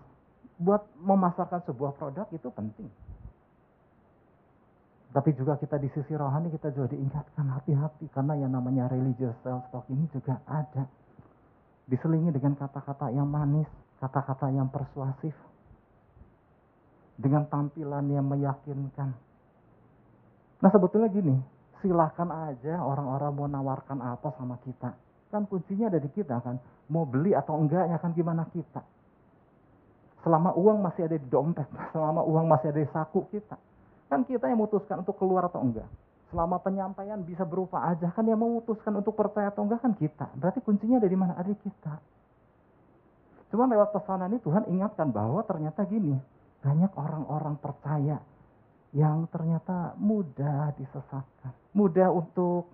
Buat 0.61 0.85
memasarkan 1.00 1.64
sebuah 1.64 1.97
produk 1.97 2.28
itu 2.33 2.49
penting. 2.52 2.88
Tapi 5.11 5.35
juga 5.35 5.59
kita 5.59 5.75
di 5.83 5.90
sisi 5.90 6.14
rohani 6.14 6.55
kita 6.55 6.71
juga 6.71 6.95
diingatkan 6.95 7.43
hati-hati 7.50 8.07
karena 8.14 8.38
yang 8.38 8.55
namanya 8.55 8.87
religious 8.87 9.35
self 9.43 9.67
talk 9.75 9.83
ini 9.90 10.07
juga 10.14 10.38
ada. 10.47 10.87
Diselingi 11.90 12.31
dengan 12.31 12.55
kata-kata 12.55 13.11
yang 13.11 13.26
manis, 13.26 13.67
kata-kata 13.99 14.55
yang 14.55 14.71
persuasif. 14.71 15.35
Dengan 17.19 17.43
tampilan 17.50 18.07
yang 18.07 18.23
meyakinkan. 18.31 19.11
Nah 20.62 20.71
sebetulnya 20.71 21.11
gini, 21.11 21.35
silahkan 21.83 22.31
aja 22.31 22.79
orang-orang 22.79 23.31
mau 23.35 23.49
nawarkan 23.50 23.99
apa 23.99 24.31
sama 24.38 24.62
kita. 24.62 24.95
Kan 25.35 25.50
kuncinya 25.50 25.90
ada 25.90 25.99
di 25.99 26.07
kita 26.14 26.38
kan. 26.38 26.62
Mau 26.87 27.02
beli 27.02 27.35
atau 27.35 27.59
enggaknya 27.59 27.99
kan 27.99 28.14
gimana 28.14 28.47
kita. 28.55 28.87
Selama 30.23 30.55
uang 30.55 30.79
masih 30.87 31.11
ada 31.11 31.19
di 31.19 31.26
dompet, 31.26 31.67
selama 31.93 32.23
uang 32.23 32.47
masih 32.47 32.71
ada 32.71 32.79
di 32.79 32.90
saku 32.95 33.26
kita 33.35 33.59
Kan 34.11 34.26
kita 34.26 34.50
yang 34.50 34.59
memutuskan 34.59 35.07
untuk 35.07 35.14
keluar 35.17 35.47
atau 35.47 35.62
enggak. 35.62 35.87
Selama 36.35 36.59
penyampaian 36.59 37.23
bisa 37.23 37.47
berupa 37.47 37.87
aja, 37.87 38.11
kan 38.11 38.26
yang 38.26 38.43
memutuskan 38.43 38.99
untuk 38.99 39.14
percaya 39.14 39.55
atau 39.55 39.62
enggak 39.62 39.81
kan 39.87 39.95
kita. 39.95 40.26
Berarti 40.35 40.59
kuncinya 40.61 40.99
ada 40.99 41.07
di 41.07 41.19
mana? 41.19 41.38
Ada 41.38 41.55
kita. 41.55 41.95
Cuma 43.55 43.67
lewat 43.67 43.95
pesanan 43.95 44.31
ini 44.31 44.38
Tuhan 44.43 44.67
ingatkan 44.71 45.11
bahwa 45.11 45.43
ternyata 45.43 45.83
gini, 45.87 46.14
banyak 46.62 46.90
orang-orang 46.95 47.59
percaya 47.59 48.19
yang 48.90 49.26
ternyata 49.31 49.95
mudah 49.99 50.75
disesatkan. 50.75 51.55
Mudah 51.75 52.11
untuk 52.11 52.71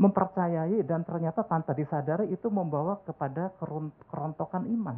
mempercayai 0.00 0.80
dan 0.82 1.04
ternyata 1.04 1.44
tanpa 1.44 1.76
disadari 1.76 2.32
itu 2.32 2.48
membawa 2.48 3.00
kepada 3.04 3.52
kerontokan 4.08 4.66
iman. 4.68 4.96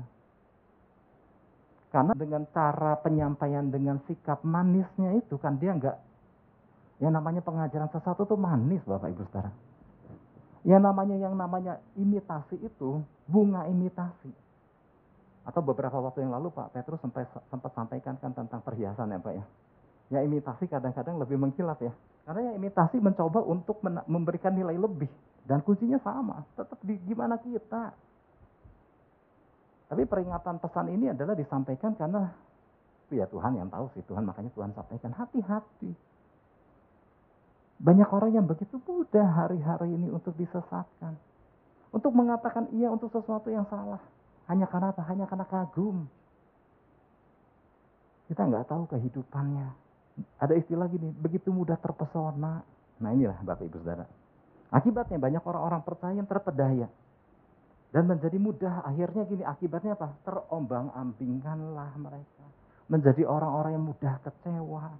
Karena 1.94 2.10
dengan 2.18 2.42
cara 2.50 2.98
penyampaian 2.98 3.70
dengan 3.70 4.02
sikap 4.10 4.42
manisnya 4.42 5.14
itu 5.14 5.38
kan 5.38 5.54
dia 5.62 5.70
enggak 5.70 5.94
yang 7.02 7.14
namanya 7.14 7.42
pengajaran 7.42 7.90
sesuatu 7.90 8.26
itu 8.26 8.36
manis 8.38 8.82
Bapak 8.86 9.14
Ibu 9.14 9.22
Saudara. 9.30 9.50
Yang 10.64 10.82
namanya 10.82 11.16
yang 11.18 11.34
namanya 11.34 11.78
imitasi 11.98 12.56
itu 12.62 13.02
bunga 13.28 13.66
imitasi. 13.68 14.32
Atau 15.44 15.60
beberapa 15.60 16.00
waktu 16.00 16.24
yang 16.24 16.32
lalu 16.32 16.48
Pak 16.54 16.72
Petrus 16.72 17.02
sempat, 17.04 17.28
sempat 17.52 17.70
sampaikan 17.76 18.16
kan 18.16 18.32
tentang 18.32 18.64
perhiasan 18.64 19.12
ya 19.12 19.20
Pak 19.20 19.34
ya. 19.36 19.44
Ya 20.08 20.20
imitasi 20.24 20.64
kadang-kadang 20.70 21.20
lebih 21.20 21.36
mengkilat 21.36 21.78
ya. 21.84 21.92
Karena 22.24 22.52
yang 22.52 22.54
imitasi 22.64 22.96
mencoba 22.96 23.44
untuk 23.44 23.84
memberikan 24.08 24.56
nilai 24.56 24.80
lebih. 24.80 25.10
Dan 25.44 25.60
kuncinya 25.60 26.00
sama. 26.00 26.40
Tetap 26.56 26.80
di 26.80 26.96
gimana 27.04 27.36
kita. 27.36 27.92
Tapi 29.84 30.02
peringatan 30.08 30.56
pesan 30.58 30.88
ini 30.88 31.12
adalah 31.12 31.36
disampaikan 31.36 31.92
karena 31.92 32.32
ya 33.12 33.28
Tuhan 33.28 33.52
yang 33.60 33.68
tahu 33.68 33.92
sih 33.92 34.02
Tuhan 34.08 34.24
makanya 34.24 34.50
Tuhan 34.56 34.72
sampaikan 34.72 35.12
hati-hati. 35.12 35.92
Banyak 37.84 38.08
orang 38.08 38.32
yang 38.32 38.46
begitu 38.48 38.80
mudah 38.80 39.28
hari-hari 39.44 39.92
ini 39.92 40.08
untuk 40.08 40.32
disesatkan. 40.40 41.20
Untuk 41.92 42.10
mengatakan 42.16 42.72
iya 42.72 42.88
untuk 42.88 43.12
sesuatu 43.12 43.52
yang 43.52 43.68
salah. 43.68 44.00
Hanya 44.48 44.64
karena 44.66 44.90
apa? 44.90 45.02
Hanya 45.04 45.28
karena 45.28 45.46
kagum. 45.46 46.08
Kita 48.26 48.40
nggak 48.40 48.66
tahu 48.72 48.88
kehidupannya. 48.88 49.68
Ada 50.40 50.54
istilah 50.56 50.88
gini, 50.88 51.12
begitu 51.12 51.52
mudah 51.52 51.76
terpesona. 51.76 52.64
Nah 53.02 53.10
inilah 53.12 53.36
Bapak 53.44 53.68
Ibu 53.68 53.82
Saudara. 53.82 54.06
Akibatnya 54.72 55.20
banyak 55.20 55.42
orang-orang 55.44 55.82
percaya 55.84 56.14
yang 56.16 56.26
terpedaya 56.26 56.88
dan 57.94 58.10
menjadi 58.10 58.34
mudah. 58.42 58.82
Akhirnya 58.82 59.22
gini 59.30 59.46
akibatnya 59.46 59.94
apa? 59.94 60.18
Terombang 60.26 60.90
ambingkanlah 60.98 61.94
mereka. 61.94 62.44
Menjadi 62.90 63.22
orang-orang 63.22 63.78
yang 63.78 63.86
mudah 63.86 64.18
kecewa. 64.26 64.98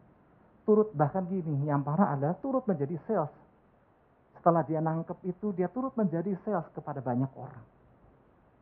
Turut 0.62 0.94
bahkan 0.94 1.26
gini 1.26 1.66
yang 1.66 1.82
parah 1.82 2.14
adalah 2.14 2.38
turut 2.38 2.62
menjadi 2.70 2.94
sales. 3.04 3.34
Setelah 4.38 4.62
dia 4.62 4.78
nangkep 4.78 5.18
itu 5.26 5.50
dia 5.52 5.66
turut 5.68 5.92
menjadi 5.98 6.38
sales 6.46 6.64
kepada 6.70 7.02
banyak 7.02 7.28
orang. 7.34 7.66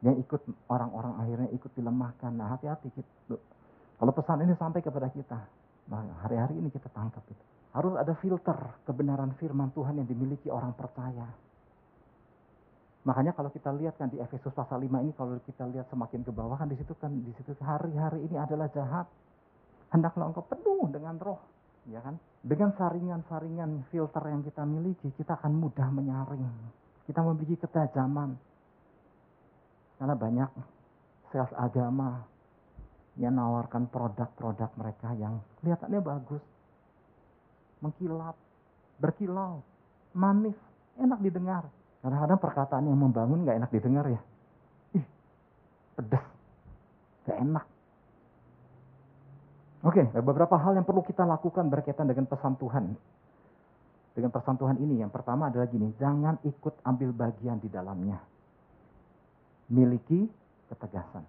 Yang 0.03 0.27
ikut 0.27 0.43
orang-orang 0.67 1.15
akhirnya 1.21 1.49
ikut 1.53 1.71
dilemahkan. 1.77 2.33
Nah 2.33 2.57
hati-hati 2.57 2.89
kalau 4.01 4.12
pesan 4.17 4.43
ini 4.49 4.57
sampai 4.57 4.81
kepada 4.81 5.12
kita 5.12 5.39
nah 5.83 5.99
hari-hari 6.25 6.57
ini 6.57 6.73
kita 6.73 6.89
tangkap 6.95 7.23
itu. 7.27 7.45
Harus 7.75 7.99
ada 7.99 8.15
filter 8.19 8.55
kebenaran 8.87 9.35
firman 9.37 9.71
Tuhan 9.75 9.99
yang 9.99 10.09
dimiliki 10.09 10.47
orang 10.49 10.73
percaya 10.79 11.27
Makanya 13.03 13.35
kalau 13.35 13.51
kita 13.51 13.75
lihat 13.75 13.99
kan 13.99 14.07
di 14.15 14.23
Efesus 14.23 14.55
pasal 14.55 14.79
5 14.79 15.03
ini 15.03 15.11
kalau 15.19 15.35
kita 15.43 15.67
lihat 15.75 15.91
semakin 15.91 16.23
ke 16.23 16.31
bawah 16.31 16.55
kan 16.55 16.71
di 16.71 16.79
situ 16.79 16.95
kan 16.95 17.11
di 17.11 17.35
situ 17.35 17.51
hari-hari 17.59 18.23
ini 18.31 18.39
adalah 18.39 18.71
jahat. 18.71 19.11
Hendaklah 19.91 20.31
engkau 20.31 20.47
penuh 20.47 20.87
dengan 20.89 21.19
roh, 21.19 21.43
ya 21.91 21.99
kan? 22.01 22.17
Dengan 22.41 22.73
saringan-saringan 22.79 23.91
filter 23.91 24.23
yang 24.25 24.41
kita 24.47 24.63
miliki, 24.65 25.11
kita 25.19 25.37
akan 25.37 25.53
mudah 25.53 25.89
menyaring. 25.93 26.47
Kita 27.05 27.21
memiliki 27.27 27.59
ketajaman. 27.61 28.39
Karena 29.99 30.15
banyak 30.17 30.51
sales 31.35 31.53
agama 31.59 32.25
yang 33.19 33.37
menawarkan 33.37 33.91
produk-produk 33.93 34.71
mereka 34.79 35.13
yang 35.19 35.43
kelihatannya 35.61 36.01
bagus, 36.01 36.43
mengkilap, 37.85 38.39
berkilau, 38.97 39.61
manis, 40.17 40.57
enak 40.97 41.21
didengar 41.21 41.69
Kadang-kadang 42.03 42.41
perkataan 42.43 42.85
yang 42.91 42.99
membangun 42.99 43.47
nggak 43.47 43.57
enak 43.63 43.71
didengar 43.71 44.07
ya. 44.11 44.21
Ih, 44.99 45.07
pedas, 45.95 46.27
gak 47.31 47.39
enak. 47.39 47.65
Oke, 49.87 50.03
beberapa 50.11 50.59
hal 50.59 50.79
yang 50.79 50.87
perlu 50.87 51.07
kita 51.07 51.23
lakukan 51.23 51.71
berkaitan 51.71 52.11
dengan 52.11 52.27
pesan 52.27 52.59
Tuhan. 52.59 52.95
Dengan 54.13 54.31
pesan 54.35 54.59
Tuhan 54.59 54.77
ini, 54.83 54.99
yang 54.99 55.15
pertama 55.15 55.49
adalah 55.49 55.67
gini, 55.71 55.95
jangan 55.99 56.43
ikut 56.43 56.75
ambil 56.83 57.11
bagian 57.15 57.63
di 57.63 57.71
dalamnya. 57.71 58.19
Miliki 59.71 60.27
ketegasan. 60.71 61.25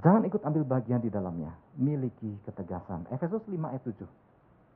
Jangan 0.00 0.22
ikut 0.24 0.40
ambil 0.44 0.64
bagian 0.64 1.00
di 1.00 1.12
dalamnya. 1.12 1.52
Miliki 1.76 2.40
ketegasan. 2.48 3.08
Efesus 3.12 3.44
5 3.44 3.72
ayat 3.72 3.82
7. 3.84 4.04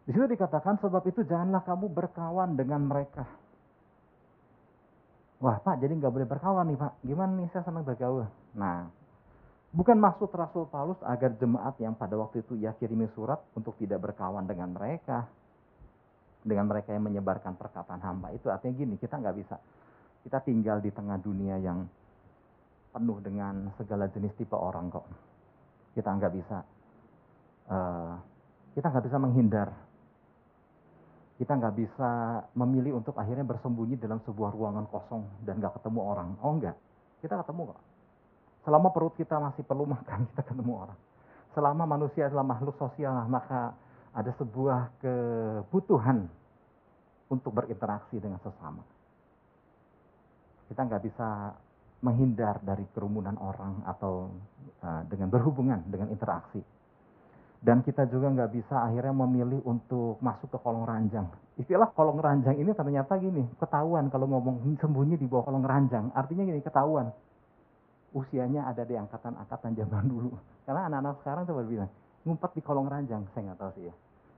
Di 0.09 0.11
situ 0.13 0.27
dikatakan, 0.29 0.77
sebab 0.81 1.05
itu 1.09 1.25
janganlah 1.25 1.65
kamu 1.65 1.89
berkawan 1.93 2.59
dengan 2.59 2.85
mereka 2.85 3.25
Wah 5.37 5.61
Pak, 5.61 5.77
jadi 5.85 5.93
nggak 5.93 6.13
boleh 6.13 6.29
berkawan 6.29 6.65
nih 6.65 6.81
Pak. 6.81 6.93
Gimana 7.05 7.33
nih 7.37 7.49
saya 7.53 7.69
senang 7.69 7.85
bergaul? 7.85 8.25
Nah, 8.57 8.89
bukan 9.69 10.01
maksud 10.01 10.33
Rasul 10.33 10.65
Paulus 10.73 10.97
agar 11.05 11.37
jemaat 11.37 11.77
yang 11.77 11.93
pada 11.93 12.17
waktu 12.17 12.41
itu 12.41 12.57
ia 12.57 12.73
kirimi 12.73 13.05
surat 13.13 13.37
untuk 13.53 13.77
tidak 13.77 14.01
berkawan 14.01 14.49
dengan 14.49 14.73
mereka. 14.73 15.29
Dengan 16.41 16.65
mereka 16.71 16.97
yang 16.97 17.05
menyebarkan 17.05 17.59
perkataan 17.59 18.01
hamba. 18.01 18.33
Itu 18.33 18.49
artinya 18.49 18.81
gini, 18.81 18.95
kita 18.97 19.21
nggak 19.21 19.37
bisa. 19.37 19.61
Kita 20.25 20.41
tinggal 20.41 20.81
di 20.81 20.89
tengah 20.89 21.21
dunia 21.21 21.61
yang 21.61 21.85
penuh 22.97 23.21
dengan 23.21 23.69
segala 23.77 24.09
jenis 24.09 24.33
tipe 24.41 24.57
orang 24.57 24.89
kok. 24.89 25.05
Kita 25.93 26.17
nggak 26.17 26.33
bisa. 26.33 26.59
Uh, 27.67 28.15
kita 28.73 28.89
nggak 28.89 29.05
bisa 29.05 29.19
menghindar 29.21 29.69
kita 31.37 31.53
nggak 31.53 31.75
bisa 31.77 32.11
memilih 32.57 32.97
untuk 32.97 33.13
akhirnya 33.21 33.45
bersembunyi 33.45 34.01
dalam 34.01 34.25
sebuah 34.25 34.57
ruangan 34.57 34.89
kosong 34.89 35.45
dan 35.45 35.61
nggak 35.61 35.77
ketemu 35.81 36.01
orang. 36.01 36.29
Oh 36.41 36.57
enggak, 36.57 36.77
kita 37.21 37.37
ketemu 37.45 37.77
kok. 37.77 37.81
Selama 38.65 38.89
perut 38.91 39.15
kita 39.21 39.37
masih 39.37 39.63
perlu 39.63 39.85
makan, 39.85 40.25
kita 40.33 40.43
ketemu 40.49 40.73
orang. 40.73 40.99
Selama 41.53 41.85
manusia 41.85 42.29
adalah 42.29 42.45
makhluk 42.45 42.77
sosial, 42.81 43.29
maka 43.29 43.77
ada 44.17 44.33
sebuah 44.41 44.97
kebutuhan 45.01 46.25
untuk 47.29 47.53
berinteraksi 47.53 48.17
dengan 48.17 48.41
sesama. 48.41 48.81
Kita 50.73 50.81
nggak 50.89 51.03
bisa 51.05 51.53
menghindar 52.01 52.61
dari 52.65 52.85
kerumunan 52.93 53.37
orang 53.41 53.85
atau 53.85 54.33
uh, 54.85 55.03
dengan 55.09 55.29
berhubungan 55.33 55.85
dengan 55.89 56.13
interaksi 56.13 56.61
dan 57.67 57.83
kita 57.83 58.07
juga 58.07 58.31
nggak 58.31 58.55
bisa 58.55 58.79
akhirnya 58.79 59.11
memilih 59.11 59.59
untuk 59.67 60.23
masuk 60.23 60.55
ke 60.55 60.59
kolong 60.63 60.87
ranjang. 60.87 61.27
Istilah 61.59 61.91
kolong 61.99 62.23
ranjang 62.23 62.55
ini 62.63 62.71
ternyata 62.71 63.19
gini, 63.19 63.43
ketahuan 63.59 64.07
kalau 64.07 64.31
ngomong 64.31 64.79
sembunyi 64.79 65.19
di 65.19 65.27
bawah 65.27 65.51
kolong 65.51 65.67
ranjang. 65.67 66.15
Artinya 66.15 66.47
gini, 66.47 66.63
ketahuan. 66.63 67.11
usianya 68.17 68.65
ada 68.65 68.87
di 68.87 68.97
angkatan-angkatan 68.97 69.77
zaman 69.77 70.09
dulu. 70.09 70.41
Karena 70.65 70.89
anak-anak 70.89 71.21
sekarang 71.21 71.45
coba 71.45 71.63
bilang, 71.69 71.91
ngumpet 72.25 72.51
di 72.57 72.63
kolong 72.65 72.89
ranjang, 72.89 73.29
saya 73.35 73.53
nggak 73.53 73.59
tahu 73.61 73.71
sih 73.77 73.85
ya. 73.91 73.95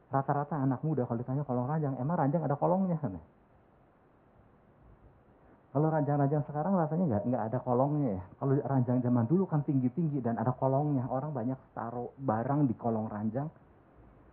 Rata-rata 0.08 0.58
anak 0.58 0.82
muda 0.82 1.06
kalau 1.06 1.20
ditanya 1.20 1.44
kolong 1.46 1.68
ranjang, 1.68 1.94
emang 2.00 2.16
ranjang 2.18 2.42
ada 2.42 2.56
kolongnya? 2.58 2.96
Kalau 5.78 5.94
ranjang-ranjang 5.94 6.42
sekarang 6.50 6.74
rasanya 6.74 7.04
nggak 7.06 7.22
nggak 7.30 7.44
ada 7.54 7.58
kolongnya 7.62 8.18
ya. 8.18 8.22
Kalau 8.42 8.58
ranjang 8.66 8.98
zaman 8.98 9.30
dulu 9.30 9.46
kan 9.46 9.62
tinggi-tinggi 9.62 10.18
dan 10.18 10.34
ada 10.34 10.50
kolongnya. 10.50 11.06
Orang 11.06 11.30
banyak 11.30 11.54
taruh 11.70 12.10
barang 12.18 12.66
di 12.66 12.74
kolong 12.74 13.06
ranjang 13.06 13.46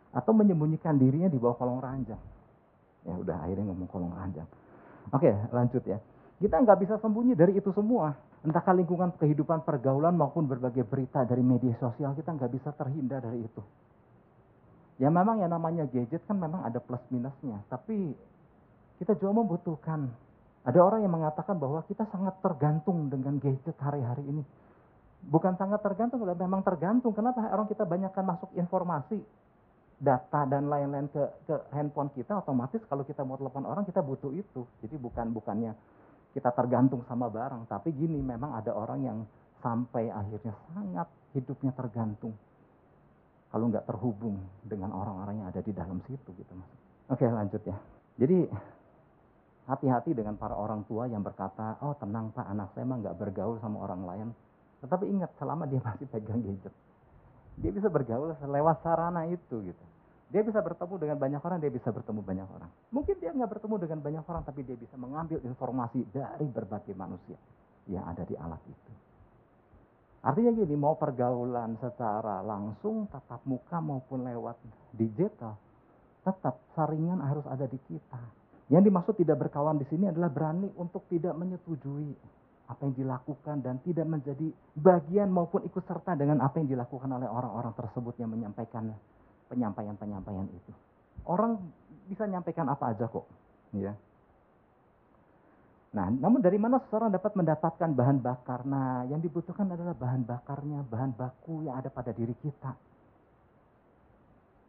atau 0.09 0.33
menyembunyikan 0.33 0.97
dirinya 0.97 1.29
di 1.29 1.37
bawah 1.37 1.53
kolong 1.53 1.85
ranjang. 1.85 2.17
Ya 3.05 3.13
udah 3.13 3.45
akhirnya 3.45 3.61
ngomong 3.61 3.85
kolong 3.93 4.17
ranjang. 4.17 4.49
Oke 5.13 5.37
lanjut 5.53 5.85
ya. 5.85 6.01
Kita 6.41 6.65
nggak 6.65 6.81
bisa 6.81 6.97
sembunyi 6.97 7.37
dari 7.37 7.53
itu 7.53 7.69
semua. 7.77 8.17
Entahkah 8.41 8.73
lingkungan 8.73 9.13
kehidupan 9.13 9.61
pergaulan 9.69 10.17
maupun 10.17 10.49
berbagai 10.49 10.81
berita 10.81 11.29
dari 11.29 11.45
media 11.45 11.77
sosial 11.77 12.17
kita 12.17 12.33
nggak 12.33 12.57
bisa 12.57 12.73
terhindar 12.73 13.21
dari 13.21 13.45
itu. 13.45 13.61
Ya 14.97 15.13
memang 15.13 15.45
yang 15.45 15.53
namanya 15.53 15.85
gadget 15.93 16.25
kan 16.25 16.41
memang 16.41 16.65
ada 16.65 16.81
plus 16.81 17.05
minusnya. 17.13 17.61
Tapi 17.69 18.17
kita 18.97 19.13
juga 19.13 19.45
membutuhkan 19.45 20.24
ada 20.65 20.79
orang 20.81 21.05
yang 21.05 21.13
mengatakan 21.13 21.61
bahwa 21.61 21.85
kita 21.85 22.09
sangat 22.09 22.41
tergantung 22.41 23.05
dengan 23.13 23.37
gadget 23.37 23.77
hari-hari 23.77 24.25
ini. 24.25 24.41
Bukan 25.25 25.53
sangat 25.61 25.81
tergantung, 25.85 26.25
memang 26.25 26.65
tergantung. 26.65 27.13
Kenapa 27.13 27.45
orang 27.53 27.69
kita 27.69 27.85
banyakkan 27.85 28.25
masuk 28.25 28.49
informasi, 28.57 29.21
data 30.01 30.41
dan 30.49 30.65
lain-lain 30.65 31.05
ke, 31.13 31.21
ke 31.45 31.55
handphone 31.69 32.09
kita, 32.17 32.41
otomatis 32.41 32.81
kalau 32.89 33.05
kita 33.05 33.21
mau 33.21 33.37
telepon 33.37 33.65
orang 33.65 33.85
kita 33.85 34.01
butuh 34.01 34.33
itu. 34.33 34.65
Jadi 34.81 34.95
bukan 34.97 35.31
bukannya 35.33 35.71
kita 36.33 36.49
tergantung 36.51 37.05
sama 37.05 37.29
barang, 37.29 37.69
tapi 37.69 37.93
gini 37.93 38.19
memang 38.19 38.57
ada 38.57 38.73
orang 38.73 38.99
yang 39.05 39.17
sampai 39.63 40.09
akhirnya 40.09 40.53
sangat 40.73 41.07
hidupnya 41.37 41.71
tergantung. 41.77 42.33
Kalau 43.53 43.71
nggak 43.71 43.87
terhubung 43.87 44.41
dengan 44.65 44.91
orang-orang 44.91 45.45
yang 45.45 45.47
ada 45.47 45.61
di 45.63 45.71
dalam 45.71 46.03
situ 46.03 46.27
gitu 46.35 46.53
mas. 46.57 46.69
Oke 47.07 47.23
lanjut 47.23 47.63
ya. 47.63 47.77
Jadi 48.19 48.51
Hati-hati 49.65 50.13
dengan 50.13 50.37
para 50.37 50.53
orang 50.53 50.85
tua 50.85 51.09
yang 51.09 51.25
berkata, 51.25 51.81
oh 51.81 51.97
tenang 51.97 52.29
pak, 52.29 52.45
anak 52.45 52.69
saya 52.77 52.85
mah 52.85 53.01
nggak 53.01 53.17
bergaul 53.17 53.57
sama 53.57 53.81
orang 53.81 54.01
lain. 54.05 54.27
Tetapi 54.85 55.09
ingat, 55.09 55.33
selama 55.41 55.65
dia 55.65 55.81
masih 55.81 56.05
pegang 56.05 56.37
gadget, 56.45 56.69
dia 57.57 57.71
bisa 57.73 57.89
bergaul 57.89 58.37
lewat 58.45 58.85
sarana 58.85 59.25
itu 59.25 59.65
gitu. 59.65 59.85
Dia 60.29 60.45
bisa 60.45 60.61
bertemu 60.61 61.01
dengan 61.01 61.17
banyak 61.17 61.41
orang, 61.41 61.57
dia 61.57 61.73
bisa 61.73 61.89
bertemu 61.89 62.21
banyak 62.21 62.45
orang. 62.45 62.69
Mungkin 62.93 63.15
dia 63.17 63.33
nggak 63.33 63.57
bertemu 63.57 63.75
dengan 63.81 63.99
banyak 64.05 64.23
orang, 64.29 64.43
tapi 64.45 64.61
dia 64.61 64.77
bisa 64.77 64.93
mengambil 65.01 65.41
informasi 65.41 66.05
dari 66.13 66.45
berbagai 66.45 66.93
manusia 66.93 67.37
yang 67.89 68.05
ada 68.05 68.21
di 68.21 68.37
alat 68.37 68.61
itu. 68.69 68.93
Artinya 70.21 70.53
gini, 70.53 70.77
mau 70.77 70.93
pergaulan 70.93 71.77
secara 71.81 72.45
langsung, 72.45 73.09
tatap 73.09 73.41
muka 73.49 73.81
maupun 73.81 74.29
lewat 74.29 74.61
digital, 74.93 75.57
tetap 76.21 76.61
saringan 76.77 77.21
harus 77.21 77.45
ada 77.49 77.65
di 77.65 77.77
kita 77.89 78.44
yang 78.73 78.81
dimaksud 78.81 79.13
tidak 79.17 79.45
berkawan 79.45 79.77
di 79.77 79.85
sini 79.85 80.09
adalah 80.09 80.29
berani 80.33 80.69
untuk 80.81 81.05
tidak 81.05 81.37
menyetujui 81.37 82.11
apa 82.65 82.81
yang 82.81 82.95
dilakukan 82.97 83.61
dan 83.61 83.77
tidak 83.85 84.09
menjadi 84.09 84.49
bagian 84.73 85.29
maupun 85.29 85.61
ikut 85.69 85.85
serta 85.85 86.17
dengan 86.17 86.41
apa 86.41 86.57
yang 86.57 86.73
dilakukan 86.73 87.05
oleh 87.13 87.29
orang-orang 87.29 87.77
tersebut 87.77 88.17
yang 88.17 88.33
menyampaikan 88.33 88.89
penyampaian-penyampaian 89.53 90.49
itu. 90.49 90.73
Orang 91.29 91.61
bisa 92.09 92.25
menyampaikan 92.25 92.65
apa 92.65 92.89
aja 92.89 93.05
kok, 93.05 93.29
ya. 93.77 93.93
Nah, 95.95 96.11
namun 96.11 96.43
dari 96.43 96.59
mana 96.59 96.81
seseorang 96.83 97.13
dapat 97.13 97.37
mendapatkan 97.39 97.89
bahan 97.95 98.19
bakar? 98.19 98.67
Nah, 98.67 99.07
yang 99.07 99.23
dibutuhkan 99.23 99.69
adalah 99.69 99.95
bahan 99.95 100.27
bakarnya, 100.27 100.83
bahan 100.89 101.15
baku 101.15 101.69
yang 101.69 101.77
ada 101.79 101.87
pada 101.87 102.11
diri 102.11 102.35
kita. 102.41 102.75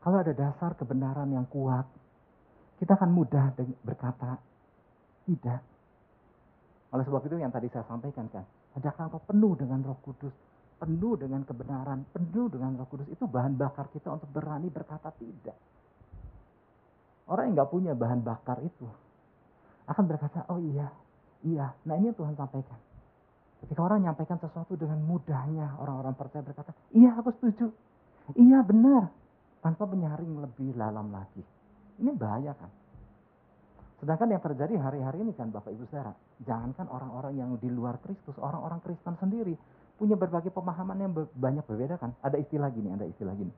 Kalau 0.06 0.22
ada 0.22 0.30
dasar 0.30 0.78
kebenaran 0.78 1.26
yang 1.34 1.42
kuat, 1.50 1.82
kita 2.76 2.92
akan 2.96 3.10
mudah 3.12 3.56
berkata 3.84 4.36
tidak. 5.24 5.60
Oleh 6.92 7.04
sebab 7.04 7.22
itu 7.26 7.36
yang 7.40 7.52
tadi 7.52 7.66
saya 7.72 7.84
sampaikan 7.88 8.28
kan, 8.28 8.44
ada 8.76 8.90
kata 8.92 9.18
penuh 9.24 9.56
dengan 9.56 9.80
roh 9.82 9.98
kudus, 10.04 10.32
penuh 10.76 11.16
dengan 11.16 11.42
kebenaran, 11.42 12.04
penuh 12.12 12.52
dengan 12.52 12.76
roh 12.76 12.88
kudus, 12.88 13.08
itu 13.08 13.24
bahan 13.24 13.56
bakar 13.56 13.88
kita 13.90 14.12
untuk 14.12 14.28
berani 14.30 14.68
berkata 14.68 15.10
tidak. 15.16 15.56
Orang 17.26 17.50
yang 17.50 17.54
nggak 17.58 17.70
punya 17.72 17.92
bahan 17.96 18.22
bakar 18.22 18.62
itu 18.62 18.86
akan 19.90 20.04
berkata, 20.06 20.46
oh 20.52 20.62
iya, 20.62 20.86
iya. 21.42 21.74
Nah 21.88 21.94
ini 21.98 22.14
yang 22.14 22.18
Tuhan 22.18 22.38
sampaikan. 22.38 22.78
Ketika 23.56 23.80
orang 23.82 24.04
menyampaikan 24.04 24.38
sesuatu 24.38 24.76
dengan 24.76 25.00
mudahnya, 25.02 25.80
orang-orang 25.80 26.14
percaya 26.14 26.44
berkata, 26.44 26.70
iya 26.92 27.16
aku 27.16 27.32
setuju, 27.40 27.72
iya 28.36 28.62
benar, 28.62 29.10
tanpa 29.64 29.88
menyaring 29.88 30.38
lebih 30.38 30.76
dalam 30.76 31.10
lagi. 31.10 31.55
Ini 31.96 32.10
bahaya 32.12 32.52
kan. 32.56 32.70
Sedangkan 33.96 34.28
yang 34.28 34.42
terjadi 34.44 34.76
hari-hari 34.76 35.24
ini 35.24 35.32
kan 35.32 35.48
Bapak 35.48 35.72
Ibu 35.72 35.88
Saudara, 35.88 36.12
jangankan 36.44 36.84
orang-orang 36.92 37.32
yang 37.40 37.50
di 37.56 37.72
luar 37.72 37.96
Kristus, 38.04 38.36
orang-orang 38.36 38.84
Kristen 38.84 39.16
sendiri 39.16 39.56
punya 39.96 40.20
berbagai 40.20 40.52
pemahaman 40.52 41.00
yang 41.00 41.12
banyak 41.16 41.64
berbeda 41.64 41.96
kan. 41.96 42.12
Ada 42.20 42.36
istilah 42.36 42.68
gini, 42.68 42.92
ada 42.92 43.08
istilah 43.08 43.32
gini. 43.32 43.52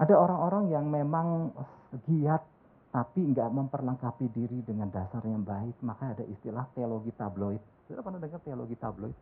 Ada 0.00 0.16
orang-orang 0.16 0.72
yang 0.72 0.88
memang 0.88 1.52
giat 2.08 2.40
tapi 2.90 3.22
nggak 3.22 3.52
memperlengkapi 3.52 4.26
diri 4.32 4.64
dengan 4.64 4.88
dasar 4.88 5.20
yang 5.22 5.44
baik, 5.44 5.78
maka 5.84 6.16
ada 6.16 6.24
istilah 6.24 6.64
teologi 6.72 7.12
tabloid. 7.14 7.60
Sudah 7.86 8.00
pernah 8.02 8.18
dengar 8.18 8.40
teologi 8.40 8.74
tabloid? 8.80 9.14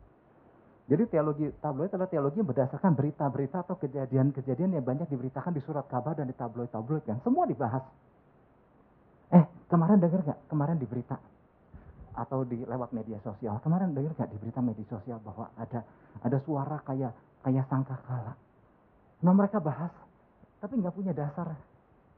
Jadi 0.88 1.04
teologi 1.12 1.44
tabloid 1.60 1.92
adalah 1.92 2.08
teologi 2.08 2.40
yang 2.40 2.48
berdasarkan 2.48 2.96
berita-berita 2.96 3.60
atau 3.60 3.76
kejadian-kejadian 3.76 4.80
yang 4.80 4.84
banyak 4.84 5.04
diberitakan 5.12 5.52
di 5.52 5.60
surat 5.60 5.84
kabar 5.84 6.16
dan 6.16 6.24
di 6.24 6.32
tabloid-tabloid 6.32 7.04
kan. 7.04 7.20
Semua 7.20 7.44
dibahas. 7.44 7.84
Eh, 9.36 9.44
kemarin 9.68 10.00
dengar 10.00 10.24
gak? 10.24 10.38
Kemarin 10.48 10.80
di 10.80 10.88
berita 10.88 11.20
atau 12.16 12.40
di 12.48 12.64
lewat 12.64 12.96
media 12.96 13.20
sosial. 13.20 13.60
Kemarin 13.60 13.92
dengar 13.92 14.16
gak 14.16 14.32
di 14.32 14.40
berita 14.40 14.64
media 14.64 14.88
sosial 14.88 15.20
bahwa 15.20 15.52
ada 15.60 15.84
ada 16.24 16.38
suara 16.48 16.80
kayak 16.80 17.12
kayak 17.44 17.68
sangkakala. 17.68 18.32
Nah 19.20 19.32
mereka 19.36 19.60
bahas, 19.60 19.92
tapi 20.62 20.78
nggak 20.78 20.94
punya 20.94 21.12
dasar 21.12 21.52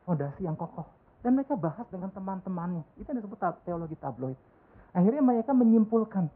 fondasi 0.06 0.46
yang 0.46 0.54
kokoh. 0.54 0.86
Dan 1.26 1.36
mereka 1.36 1.58
bahas 1.58 1.84
dengan 1.90 2.08
teman-temannya. 2.14 2.86
Itu 2.96 3.10
yang 3.12 3.18
disebut 3.18 3.66
teologi 3.66 3.98
tabloid. 3.98 4.38
Akhirnya 4.94 5.20
mereka 5.20 5.52
menyimpulkan, 5.52 6.30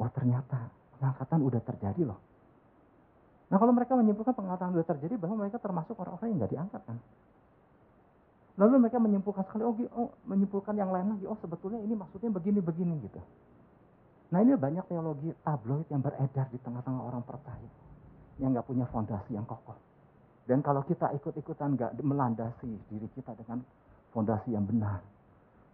wah 0.00 0.10
ternyata 0.14 0.70
pengangkatan 1.04 1.38
udah 1.44 1.60
terjadi 1.60 2.02
loh. 2.08 2.18
Nah 3.52 3.60
kalau 3.60 3.76
mereka 3.76 3.92
menyimpulkan 3.92 4.32
pengangkatan 4.32 4.72
udah 4.72 4.86
terjadi 4.88 5.14
bahwa 5.20 5.44
mereka 5.44 5.60
termasuk 5.60 5.92
orang-orang 6.00 6.32
yang 6.32 6.38
nggak 6.40 6.52
diangkat 6.56 6.82
kan. 6.88 6.96
Lalu 8.56 8.88
mereka 8.88 8.98
menyimpulkan 9.02 9.44
sekali, 9.44 9.62
oh, 9.68 9.76
oh 9.98 10.08
menyimpulkan 10.24 10.72
yang 10.78 10.88
lain 10.88 11.12
lagi, 11.12 11.28
oh 11.28 11.36
sebetulnya 11.44 11.84
ini 11.84 11.92
maksudnya 11.92 12.32
begini-begini 12.32 12.94
gitu. 13.04 13.20
Nah 14.32 14.40
ini 14.40 14.56
banyak 14.56 14.88
teologi 14.88 15.28
tabloid 15.44 15.84
yang 15.92 16.00
beredar 16.00 16.46
di 16.48 16.58
tengah-tengah 16.62 17.02
orang 17.04 17.22
percaya. 17.26 17.70
Yang 18.40 18.48
nggak 18.58 18.66
punya 18.66 18.86
fondasi 18.88 19.36
yang 19.36 19.44
kokoh. 19.44 19.76
Dan 20.48 20.62
kalau 20.64 20.86
kita 20.86 21.12
ikut-ikutan 21.18 21.76
nggak 21.76 21.90
melandasi 22.00 22.70
diri 22.88 23.10
kita 23.12 23.36
dengan 23.36 23.60
fondasi 24.14 24.54
yang 24.54 24.64
benar. 24.64 25.02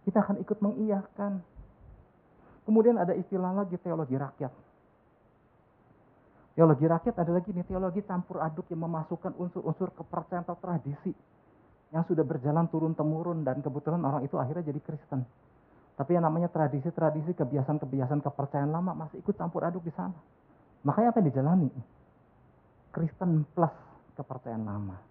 Kita 0.03 0.25
akan 0.25 0.41
ikut 0.41 0.57
mengiyakan. 0.59 1.41
Kemudian 2.65 2.97
ada 2.97 3.13
istilah 3.13 3.53
lagi 3.53 3.77
teologi 3.77 4.17
rakyat. 4.17 4.70
Teologi 6.61 6.85
rakyat 6.85 7.17
adalah 7.17 7.41
gini, 7.41 7.65
teologi 7.65 8.05
campur 8.05 8.37
aduk 8.37 8.69
yang 8.69 8.85
memasukkan 8.85 9.33
unsur-unsur 9.33 9.97
kepercayaan 9.97 10.45
atau 10.45 10.53
tradisi 10.61 11.09
yang 11.89 12.05
sudah 12.05 12.21
berjalan 12.21 12.69
turun-temurun 12.69 13.41
dan 13.41 13.65
kebetulan 13.65 13.97
orang 14.05 14.21
itu 14.21 14.37
akhirnya 14.37 14.69
jadi 14.69 14.77
Kristen. 14.77 15.25
Tapi 15.97 16.13
yang 16.13 16.21
namanya 16.21 16.53
tradisi-tradisi, 16.53 17.33
kebiasaan-kebiasaan 17.33 18.21
kepercayaan 18.21 18.69
lama 18.69 18.93
masih 18.93 19.25
ikut 19.25 19.33
campur 19.41 19.65
aduk 19.65 19.81
di 19.81 19.89
sana. 19.97 20.13
Makanya 20.85 21.09
apa 21.09 21.17
yang 21.25 21.27
dijalani? 21.33 21.69
Kristen 22.93 23.41
plus 23.57 23.73
kepercayaan 24.21 24.61
lama. 24.61 25.01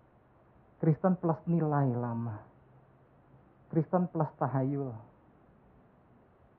Kristen 0.78 1.18
plus 1.18 1.42
nilai 1.50 1.90
lama. 1.98 2.46
Kristen 3.74 4.06
plus 4.06 4.30
tahayul. 4.38 4.94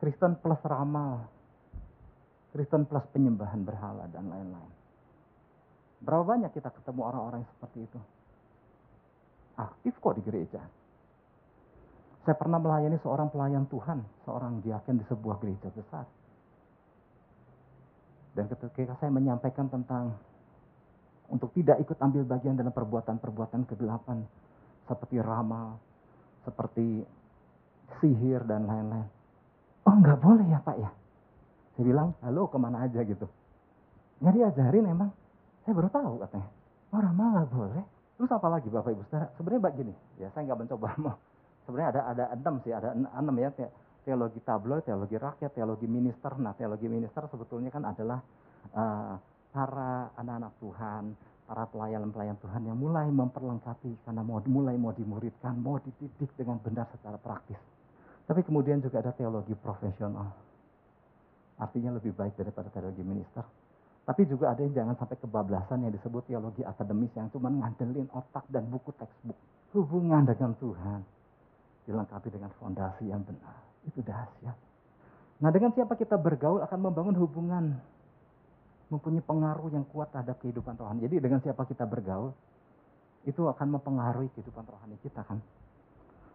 Kristen 0.04 0.36
plus 0.36 0.60
ramal 0.68 1.32
Kristen 2.52 2.84
plus 2.84 3.08
penyembahan 3.16 3.64
berhala 3.64 4.12
dan 4.12 4.28
lain-lain. 4.28 4.81
Berapa 6.02 6.24
banyak 6.26 6.52
kita 6.54 6.74
ketemu 6.74 7.02
orang-orang 7.06 7.46
seperti 7.46 7.86
itu? 7.86 8.00
Aktif 9.58 9.94
kok 10.02 10.18
di 10.18 10.24
gereja. 10.26 10.62
Saya 12.26 12.38
pernah 12.38 12.58
melayani 12.58 12.98
seorang 13.02 13.30
pelayan 13.30 13.66
Tuhan, 13.70 14.02
seorang 14.26 14.62
diaken 14.62 15.02
di 15.02 15.06
sebuah 15.10 15.38
gereja 15.42 15.70
besar. 15.74 16.06
Dan 18.34 18.46
ketika 18.50 18.98
saya 18.98 19.12
menyampaikan 19.14 19.68
tentang 19.70 20.16
untuk 21.30 21.54
tidak 21.54 21.82
ikut 21.82 21.98
ambil 22.02 22.24
bagian 22.26 22.58
dalam 22.58 22.74
perbuatan-perbuatan 22.74 23.68
kegelapan 23.70 24.26
seperti 24.86 25.18
ramal, 25.22 25.78
seperti 26.44 27.06
sihir 28.00 28.42
dan 28.50 28.66
lain-lain. 28.66 29.08
Oh 29.86 29.96
nggak 29.98 30.20
boleh 30.22 30.46
ya 30.50 30.60
Pak 30.62 30.78
ya? 30.78 30.90
Saya 31.76 31.84
bilang, 31.88 32.14
halo 32.22 32.48
ke 32.50 32.58
mana 32.58 32.86
aja 32.86 33.02
gitu. 33.02 33.26
Nggak 34.22 34.34
diajarin 34.38 34.86
emang. 34.92 35.12
Saya 35.72 35.88
baru 35.88 35.96
tahu 35.96 36.14
katanya. 36.20 36.50
Oh 36.92 37.00
ramal 37.00 37.28
nggak 37.32 37.48
boleh. 37.48 37.84
Terus 38.20 38.28
apa 38.28 38.48
lagi 38.52 38.68
Bapak 38.68 38.92
Ibu 38.92 39.08
Saudara? 39.08 39.32
Sebenarnya 39.40 39.62
begini, 39.72 39.94
ya 40.20 40.28
saya 40.36 40.44
nggak 40.52 40.60
mencoba 40.68 40.88
mau. 41.08 41.16
Sebenarnya 41.64 41.90
ada 41.96 42.02
ada 42.12 42.26
enam 42.36 42.56
sih, 42.60 42.76
ada 42.76 42.92
enam 42.92 43.36
ya 43.40 43.56
teologi 44.04 44.44
tabloid, 44.44 44.84
teologi 44.84 45.16
rakyat, 45.16 45.56
teologi 45.56 45.88
minister. 45.88 46.36
Nah 46.44 46.52
teologi 46.60 46.92
minister 46.92 47.24
sebetulnya 47.32 47.72
kan 47.72 47.88
adalah 47.88 48.20
uh, 48.76 49.16
para 49.56 50.12
anak-anak 50.20 50.60
Tuhan, 50.60 51.04
para 51.48 51.64
pelayan-pelayan 51.72 52.36
Tuhan 52.44 52.68
yang 52.68 52.76
mulai 52.76 53.08
memperlengkapi 53.08 54.04
karena 54.04 54.28
mau 54.28 54.44
mulai 54.52 54.76
mau 54.76 54.92
dimuridkan, 54.92 55.56
mau 55.56 55.80
dididik 55.80 56.36
dengan 56.36 56.60
benar 56.60 56.92
secara 56.92 57.16
praktis. 57.16 57.64
Tapi 58.28 58.44
kemudian 58.44 58.84
juga 58.84 59.00
ada 59.00 59.16
teologi 59.16 59.56
profesional. 59.56 60.36
Artinya 61.64 61.96
lebih 61.96 62.12
baik 62.12 62.36
daripada 62.36 62.68
teologi 62.68 63.08
minister. 63.08 63.61
Tapi 64.02 64.26
juga 64.26 64.52
ada 64.52 64.62
yang 64.66 64.74
jangan 64.74 64.96
sampai 64.98 65.18
kebablasan 65.22 65.86
yang 65.86 65.94
disebut 65.94 66.26
teologi 66.26 66.66
akademis 66.66 67.14
yang 67.14 67.30
cuma 67.30 67.54
ngandelin 67.54 68.10
otak 68.12 68.44
dan 68.50 68.66
buku 68.68 68.90
textbook. 68.98 69.38
Hubungan 69.72 70.26
dengan 70.26 70.52
Tuhan 70.58 71.00
dilengkapi 71.86 72.28
dengan 72.34 72.52
fondasi 72.58 73.08
yang 73.08 73.22
benar. 73.22 73.56
Itu 73.86 74.02
dahsyat. 74.02 74.58
Nah 75.42 75.50
dengan 75.50 75.74
siapa 75.74 75.98
kita 75.98 76.18
bergaul 76.18 76.62
akan 76.66 76.80
membangun 76.82 77.16
hubungan. 77.18 77.66
Mempunyai 78.92 79.24
pengaruh 79.24 79.72
yang 79.72 79.88
kuat 79.88 80.12
terhadap 80.12 80.44
kehidupan 80.44 80.76
rohani. 80.76 81.08
Jadi 81.08 81.24
dengan 81.24 81.40
siapa 81.40 81.64
kita 81.64 81.88
bergaul, 81.88 82.36
itu 83.24 83.42
akan 83.48 83.80
mempengaruhi 83.80 84.28
kehidupan 84.36 84.68
rohani 84.68 85.00
kita 85.00 85.24
kan. 85.24 85.40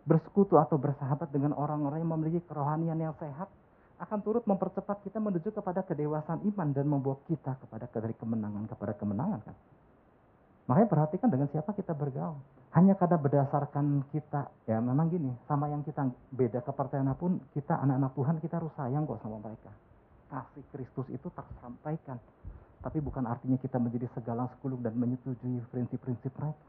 Bersekutu 0.08 0.56
atau 0.56 0.78
bersahabat 0.80 1.28
dengan 1.34 1.52
orang-orang 1.52 2.00
yang 2.00 2.16
memiliki 2.16 2.40
kerohanian 2.46 2.96
yang 2.96 3.12
sehat, 3.20 3.50
akan 3.96 4.18
turut 4.20 4.44
mempercepat 4.44 5.00
kita 5.08 5.16
menuju 5.16 5.56
kepada 5.56 5.80
kedewasaan 5.80 6.44
iman 6.52 6.68
dan 6.76 6.84
membawa 6.84 7.16
kita 7.24 7.56
kepada 7.56 7.88
dari 7.88 8.12
kemenangan 8.12 8.68
kepada 8.68 8.92
kemenangan 8.92 9.40
kan. 9.40 9.56
Makanya 10.66 10.88
perhatikan 10.90 11.28
dengan 11.30 11.48
siapa 11.48 11.72
kita 11.72 11.94
bergaul. 11.94 12.42
Hanya 12.74 12.92
karena 12.98 13.16
berdasarkan 13.16 14.04
kita, 14.12 14.52
ya 14.68 14.82
memang 14.82 15.08
gini, 15.08 15.32
sama 15.48 15.70
yang 15.72 15.80
kita 15.80 16.12
beda 16.34 16.60
kepercayaan 16.60 17.14
pun, 17.16 17.40
kita 17.56 17.72
anak-anak 17.72 18.12
Tuhan 18.12 18.36
kita 18.42 18.54
harus 18.60 18.74
sayang 18.76 19.08
kok 19.08 19.22
sama 19.24 19.40
mereka. 19.40 19.72
Kasih 20.28 20.64
Kristus 20.74 21.08
itu 21.08 21.30
tersampaikan. 21.32 22.20
Tapi 22.84 22.98
bukan 23.00 23.24
artinya 23.24 23.56
kita 23.56 23.80
menjadi 23.80 24.10
segalang 24.12 24.52
sekulung 24.58 24.84
dan 24.84 24.92
menyetujui 24.98 25.64
prinsip-prinsip 25.72 26.34
mereka. 26.36 26.66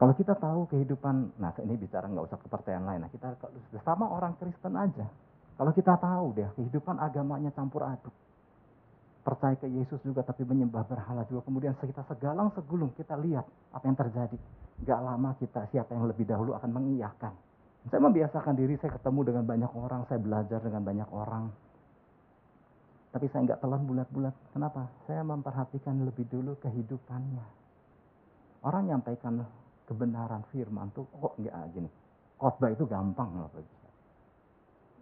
Kalau 0.00 0.16
kita 0.16 0.32
tahu 0.32 0.64
kehidupan, 0.72 1.36
nah 1.36 1.52
ini 1.60 1.76
bicara 1.76 2.08
nggak 2.08 2.32
usah 2.32 2.40
kepercayaan 2.40 2.88
lain, 2.88 3.00
nah 3.04 3.12
kita 3.12 3.36
sama 3.84 4.08
orang 4.08 4.32
Kristen 4.40 4.72
aja, 4.72 5.04
kalau 5.60 5.76
kita 5.76 5.92
tahu 6.00 6.32
deh, 6.40 6.48
kehidupan 6.56 6.96
agamanya 6.96 7.52
campur 7.52 7.84
aduk. 7.84 8.16
Percaya 9.20 9.52
ke 9.60 9.68
Yesus 9.68 10.00
juga 10.00 10.24
tapi 10.24 10.48
menyembah 10.48 10.88
berhala 10.88 11.28
juga. 11.28 11.44
Kemudian 11.44 11.76
kita 11.76 12.00
segalang 12.08 12.48
segulung 12.56 12.96
kita 12.96 13.12
lihat 13.20 13.44
apa 13.76 13.84
yang 13.84 13.92
terjadi. 13.92 14.40
Gak 14.88 15.00
lama 15.04 15.36
kita 15.36 15.68
siapa 15.68 15.92
yang 15.92 16.08
lebih 16.08 16.24
dahulu 16.24 16.56
akan 16.56 16.70
mengiyakan. 16.80 17.36
Saya 17.92 18.00
membiasakan 18.00 18.56
diri, 18.56 18.80
saya 18.80 18.96
ketemu 18.96 19.20
dengan 19.20 19.44
banyak 19.44 19.72
orang, 19.76 20.00
saya 20.08 20.16
belajar 20.16 20.64
dengan 20.64 20.80
banyak 20.80 21.08
orang. 21.12 21.52
Tapi 23.12 23.26
saya 23.28 23.52
nggak 23.52 23.60
telan 23.60 23.84
bulat-bulat. 23.84 24.34
Kenapa? 24.56 24.88
Saya 25.04 25.20
memperhatikan 25.28 25.92
lebih 26.08 26.24
dulu 26.24 26.56
kehidupannya. 26.56 27.44
Orang 28.64 28.88
nyampaikan 28.88 29.44
kebenaran 29.84 30.40
firman 30.48 30.88
tuh 30.96 31.04
kok 31.20 31.36
nggak 31.36 31.52
gini. 31.76 31.90
Khotbah 32.40 32.72
itu 32.72 32.88
gampang 32.88 33.28
loh. 33.36 33.79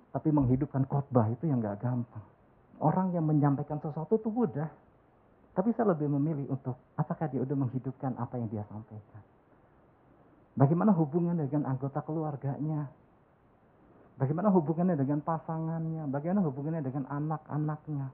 Tapi 0.08 0.28
menghidupkan 0.32 0.88
khotbah 0.88 1.28
itu 1.28 1.44
yang 1.46 1.60
gak 1.60 1.84
gampang. 1.84 2.24
Orang 2.78 3.12
yang 3.12 3.26
menyampaikan 3.26 3.82
sesuatu 3.82 4.16
itu 4.16 4.30
mudah. 4.30 4.70
Tapi 5.52 5.74
saya 5.74 5.90
lebih 5.90 6.06
memilih 6.06 6.54
untuk 6.54 6.78
apakah 6.94 7.26
dia 7.26 7.42
udah 7.42 7.56
menghidupkan 7.58 8.14
apa 8.14 8.38
yang 8.38 8.46
dia 8.46 8.62
sampaikan. 8.70 9.22
Bagaimana 10.54 10.94
hubungan 10.94 11.34
dengan 11.34 11.70
anggota 11.70 12.02
keluarganya. 12.02 12.86
Bagaimana 14.18 14.50
hubungannya 14.54 14.94
dengan 14.94 15.22
pasangannya. 15.22 16.06
Bagaimana 16.10 16.42
hubungannya 16.46 16.82
dengan 16.82 17.06
anak-anaknya. 17.10 18.10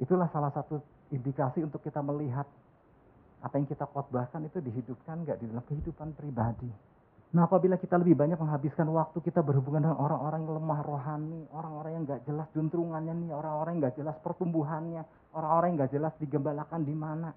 Itulah 0.00 0.28
salah 0.32 0.52
satu 0.52 0.80
indikasi 1.08 1.64
untuk 1.64 1.80
kita 1.80 2.04
melihat 2.04 2.44
apa 3.38 3.54
yang 3.54 3.66
kita 3.70 3.86
khotbahkan 3.86 4.44
itu 4.44 4.58
dihidupkan 4.58 5.22
nggak 5.22 5.38
di 5.40 5.46
dalam 5.48 5.64
kehidupan 5.64 6.12
pribadi. 6.14 6.70
Nah 7.28 7.44
apabila 7.44 7.76
kita 7.76 8.00
lebih 8.00 8.16
banyak 8.16 8.40
menghabiskan 8.40 8.88
waktu 8.88 9.20
kita 9.20 9.44
berhubungan 9.44 9.84
dengan 9.84 10.00
orang-orang 10.00 10.48
yang 10.48 10.54
lemah 10.64 10.80
rohani, 10.80 11.42
orang-orang 11.52 11.90
yang 11.92 12.02
gak 12.08 12.22
jelas 12.24 12.48
juntrungannya 12.56 13.12
nih, 13.20 13.30
orang-orang 13.36 13.70
yang 13.76 13.82
gak 13.92 13.96
jelas 14.00 14.16
pertumbuhannya, 14.24 15.04
orang-orang 15.36 15.68
yang 15.68 15.78
gak 15.84 15.92
jelas 15.92 16.12
digembalakan 16.16 16.80
di 16.88 16.96
mana. 16.96 17.36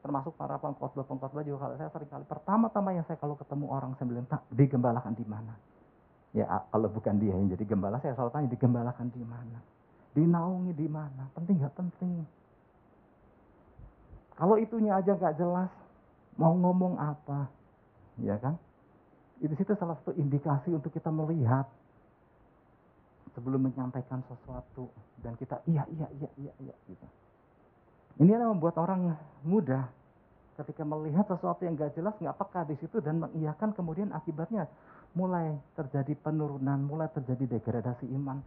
Termasuk 0.00 0.32
para 0.40 0.56
pengkhotbah-pengkhotbah 0.56 1.44
juga 1.44 1.68
kalau 1.68 1.76
saya 1.76 1.90
sering 1.92 2.08
kali 2.08 2.24
pertama-tama 2.24 2.88
yang 2.96 3.04
saya 3.04 3.20
kalau 3.20 3.36
ketemu 3.36 3.66
orang 3.68 3.92
saya 4.00 4.06
bilang 4.08 4.26
tak 4.26 4.42
digembalakan 4.48 5.12
di 5.12 5.26
mana. 5.28 5.54
Ya 6.32 6.48
kalau 6.72 6.88
bukan 6.88 7.20
dia 7.20 7.36
yang 7.36 7.52
jadi 7.52 7.64
gembala 7.68 8.00
saya 8.00 8.16
selalu 8.16 8.32
tanya 8.32 8.48
digembalakan 8.48 9.12
di 9.12 9.22
mana. 9.28 9.60
Dinaungi 10.16 10.72
di 10.72 10.88
mana, 10.88 11.28
penting 11.36 11.60
gak 11.60 11.76
penting. 11.76 12.24
Kalau 14.40 14.56
itunya 14.56 14.96
aja 14.96 15.12
gak 15.20 15.36
jelas, 15.36 15.68
mau 16.40 16.56
ngomong 16.56 16.96
apa, 16.96 17.46
ya 18.20 18.36
kan? 18.36 18.60
Di 19.42 19.54
situ 19.58 19.72
salah 19.74 19.96
satu 20.02 20.14
indikasi 20.14 20.70
untuk 20.70 20.92
kita 20.92 21.08
melihat 21.10 21.66
sebelum 23.32 23.72
menyampaikan 23.72 24.20
sesuatu 24.28 24.92
dan 25.24 25.34
kita 25.40 25.64
iya 25.64 25.88
iya 25.88 26.06
iya 26.20 26.30
iya 26.36 26.52
iya 26.60 26.74
gitu. 26.86 27.06
Ini 28.20 28.36
yang 28.36 28.54
membuat 28.56 28.76
orang 28.76 29.16
mudah 29.42 29.88
ketika 30.60 30.84
melihat 30.84 31.24
sesuatu 31.24 31.64
yang 31.64 31.74
gak 31.80 31.96
jelas 31.96 32.12
nggak 32.20 32.36
peka 32.36 32.60
di 32.68 32.76
situ 32.76 33.00
dan 33.00 33.24
mengiyakan 33.24 33.72
kemudian 33.72 34.12
akibatnya 34.12 34.68
mulai 35.16 35.56
terjadi 35.76 36.12
penurunan, 36.20 36.78
mulai 36.84 37.08
terjadi 37.12 37.56
degradasi 37.56 38.08
iman. 38.20 38.40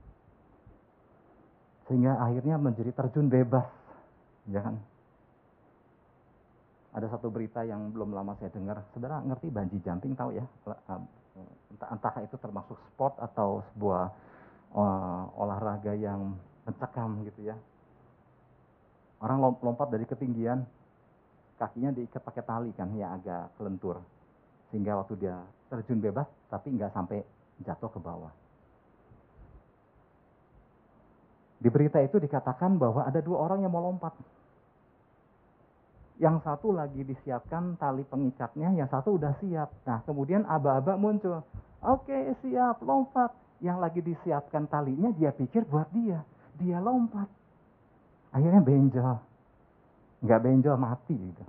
Sehingga 1.85 2.17
akhirnya 2.17 2.57
menjadi 2.57 2.89
terjun 2.93 3.29
bebas, 3.29 3.69
ya 4.49 4.61
kan? 4.65 4.81
Ada 6.95 7.11
satu 7.11 7.27
berita 7.27 7.59
yang 7.67 7.91
belum 7.91 8.15
lama 8.15 8.39
saya 8.39 8.47
dengar. 8.55 8.79
Saudara 8.95 9.19
ngerti 9.19 9.51
banji 9.51 9.77
jumping 9.83 10.15
tahu 10.15 10.31
ya? 10.31 10.47
Entah, 11.75 11.91
entah 11.91 12.15
itu 12.23 12.39
termasuk 12.39 12.79
sport 12.95 13.19
atau 13.19 13.59
sebuah 13.75 14.03
uh, 14.71 15.23
olahraga 15.35 15.91
yang 15.91 16.39
mencekam 16.63 17.19
gitu 17.27 17.51
ya. 17.51 17.55
Orang 19.19 19.43
lompat 19.59 19.91
dari 19.91 20.07
ketinggian, 20.07 20.63
kakinya 21.59 21.91
diikat 21.91 22.23
pakai 22.23 22.43
tali 22.47 22.71
kan, 22.71 22.87
ya 22.95 23.11
agak 23.11 23.51
kelentur. 23.59 23.99
Sehingga 24.71 24.95
waktu 24.95 25.19
dia 25.19 25.35
terjun 25.67 25.99
bebas, 25.99 26.27
tapi 26.47 26.71
nggak 26.79 26.95
sampai 26.95 27.19
jatuh 27.59 27.91
ke 27.91 27.99
bawah. 27.99 28.31
Di 31.59 31.67
berita 31.67 31.99
itu 31.99 32.23
dikatakan 32.23 32.79
bahwa 32.79 33.03
ada 33.03 33.19
dua 33.19 33.51
orang 33.51 33.67
yang 33.67 33.71
mau 33.71 33.83
lompat 33.83 34.15
yang 36.15 36.39
satu 36.39 36.71
lagi 36.71 37.03
disiapkan 37.03 37.75
tali 37.75 38.07
pengikatnya, 38.07 38.71
yang 38.71 38.87
satu 38.87 39.19
udah 39.19 39.35
siap. 39.43 39.67
Nah, 39.83 39.99
kemudian 40.07 40.47
aba-aba 40.47 40.95
muncul. 40.95 41.43
Oke, 41.83 42.31
siap, 42.39 42.79
lompat. 42.79 43.35
Yang 43.59 43.77
lagi 43.79 43.99
disiapkan 44.03 44.67
talinya 44.71 45.11
dia 45.11 45.35
pikir 45.35 45.67
buat 45.67 45.91
dia. 45.91 46.23
Dia 46.55 46.79
lompat. 46.79 47.27
Akhirnya 48.31 48.63
benjol. 48.63 49.19
Nggak 50.23 50.39
benjol, 50.43 50.77
mati 50.79 51.15
gitu. 51.15 51.43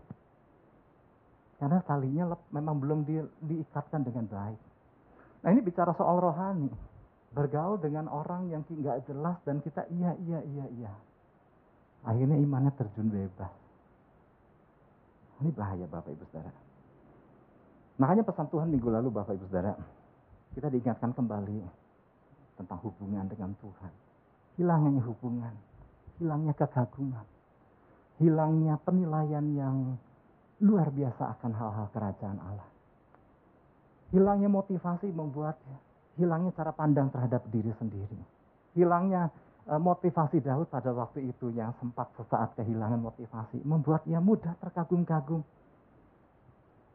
Karena 1.57 1.79
talinya 1.87 2.35
memang 2.50 2.76
belum 2.83 2.98
di, 3.07 3.22
diikatkan 3.22 4.02
dengan 4.02 4.26
baik. 4.26 4.61
Nah 5.46 5.48
ini 5.55 5.62
bicara 5.62 5.94
soal 5.94 6.18
rohani. 6.18 6.68
Bergaul 7.31 7.79
dengan 7.79 8.11
orang 8.11 8.50
yang 8.50 8.66
nggak 8.66 9.07
jelas 9.07 9.38
dan 9.46 9.62
kita 9.62 9.87
iya, 9.94 10.14
iya, 10.26 10.40
iya, 10.42 10.66
iya. 10.74 10.92
Akhirnya 12.07 12.38
imannya 12.38 12.70
terjun 12.76 13.09
bebas 13.11 13.65
ini 15.42 15.51
bahaya 15.53 15.85
Bapak 15.85 16.12
Ibu 16.16 16.25
Saudara. 16.33 16.53
Makanya 17.96 18.25
pesan 18.25 18.49
Tuhan 18.53 18.68
minggu 18.68 18.88
lalu 18.88 19.09
Bapak 19.12 19.37
Ibu 19.37 19.44
Saudara, 19.49 19.72
kita 20.53 20.68
diingatkan 20.72 21.12
kembali 21.12 21.61
tentang 22.57 22.79
hubungan 22.81 23.25
dengan 23.29 23.53
Tuhan. 23.61 23.92
Hilangnya 24.57 25.03
hubungan, 25.05 25.55
hilangnya 26.16 26.55
kekaguman, 26.57 27.27
hilangnya 28.16 28.81
penilaian 28.81 29.44
yang 29.53 29.77
luar 30.64 30.88
biasa 30.88 31.37
akan 31.37 31.53
hal-hal 31.53 31.87
kerajaan 31.92 32.40
Allah. 32.40 32.68
Hilangnya 34.16 34.49
motivasi 34.49 35.12
membuat 35.12 35.61
hilangnya 36.16 36.53
cara 36.57 36.72
pandang 36.72 37.12
terhadap 37.12 37.44
diri 37.53 37.72
sendiri. 37.77 38.16
Hilangnya 38.72 39.29
motivasi 39.66 40.38
Daud 40.46 40.70
pada 40.70 40.94
waktu 40.94 41.26
itu 41.26 41.50
yang 41.50 41.74
sempat 41.83 42.07
sesaat 42.14 42.55
kehilangan 42.55 43.02
motivasi 43.02 43.66
membuat 43.66 44.07
ia 44.07 44.22
mudah 44.22 44.55
terkagum-kagum 44.62 45.42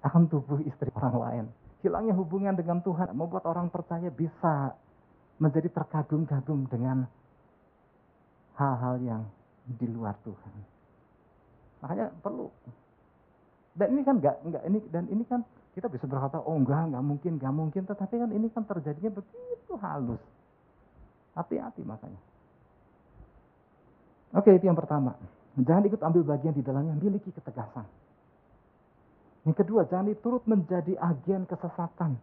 akan 0.01 0.23
tubuh 0.31 0.63
istri 0.63 0.87
orang 0.95 1.15
lain. 1.19 1.45
Hilangnya 1.83 2.15
hubungan 2.15 2.55
dengan 2.55 2.79
Tuhan 2.79 3.11
membuat 3.11 3.43
orang 3.43 3.67
percaya 3.67 4.07
bisa 4.07 4.71
menjadi 5.41 5.67
terkagum-kagum 5.67 6.71
dengan 6.71 7.09
hal-hal 8.55 8.95
yang 9.03 9.21
di 9.67 9.91
luar 9.91 10.15
Tuhan. 10.23 10.53
Makanya 11.83 12.07
perlu. 12.23 12.47
Dan 13.75 13.87
ini 13.97 14.01
kan 14.07 14.15
enggak, 14.21 14.37
enggak 14.47 14.63
ini 14.63 14.79
dan 14.87 15.03
ini 15.11 15.23
kan 15.27 15.41
kita 15.75 15.87
bisa 15.91 16.07
berkata, 16.07 16.39
oh 16.39 16.55
enggak, 16.55 16.87
enggak 16.87 17.03
mungkin, 17.03 17.31
enggak 17.35 17.53
mungkin. 17.55 17.83
Tetapi 17.83 18.15
kan 18.15 18.29
ini 18.31 18.47
kan 18.47 18.63
terjadinya 18.63 19.11
begitu 19.11 19.73
halus. 19.81 20.23
Hati-hati 21.35 21.83
makanya. 21.83 22.30
Oke, 24.31 24.55
itu 24.55 24.63
yang 24.63 24.79
pertama. 24.79 25.15
Jangan 25.59 25.83
ikut 25.83 25.99
ambil 25.99 26.23
bagian 26.23 26.55
di 26.55 26.63
dalamnya, 26.63 26.95
miliki 26.95 27.35
ketegasan. 27.35 27.83
Yang 29.43 29.55
kedua, 29.65 29.83
jangan 29.89 30.15
turut 30.23 30.43
menjadi 30.47 30.95
agen 31.01 31.43
kesesatan. 31.49 32.15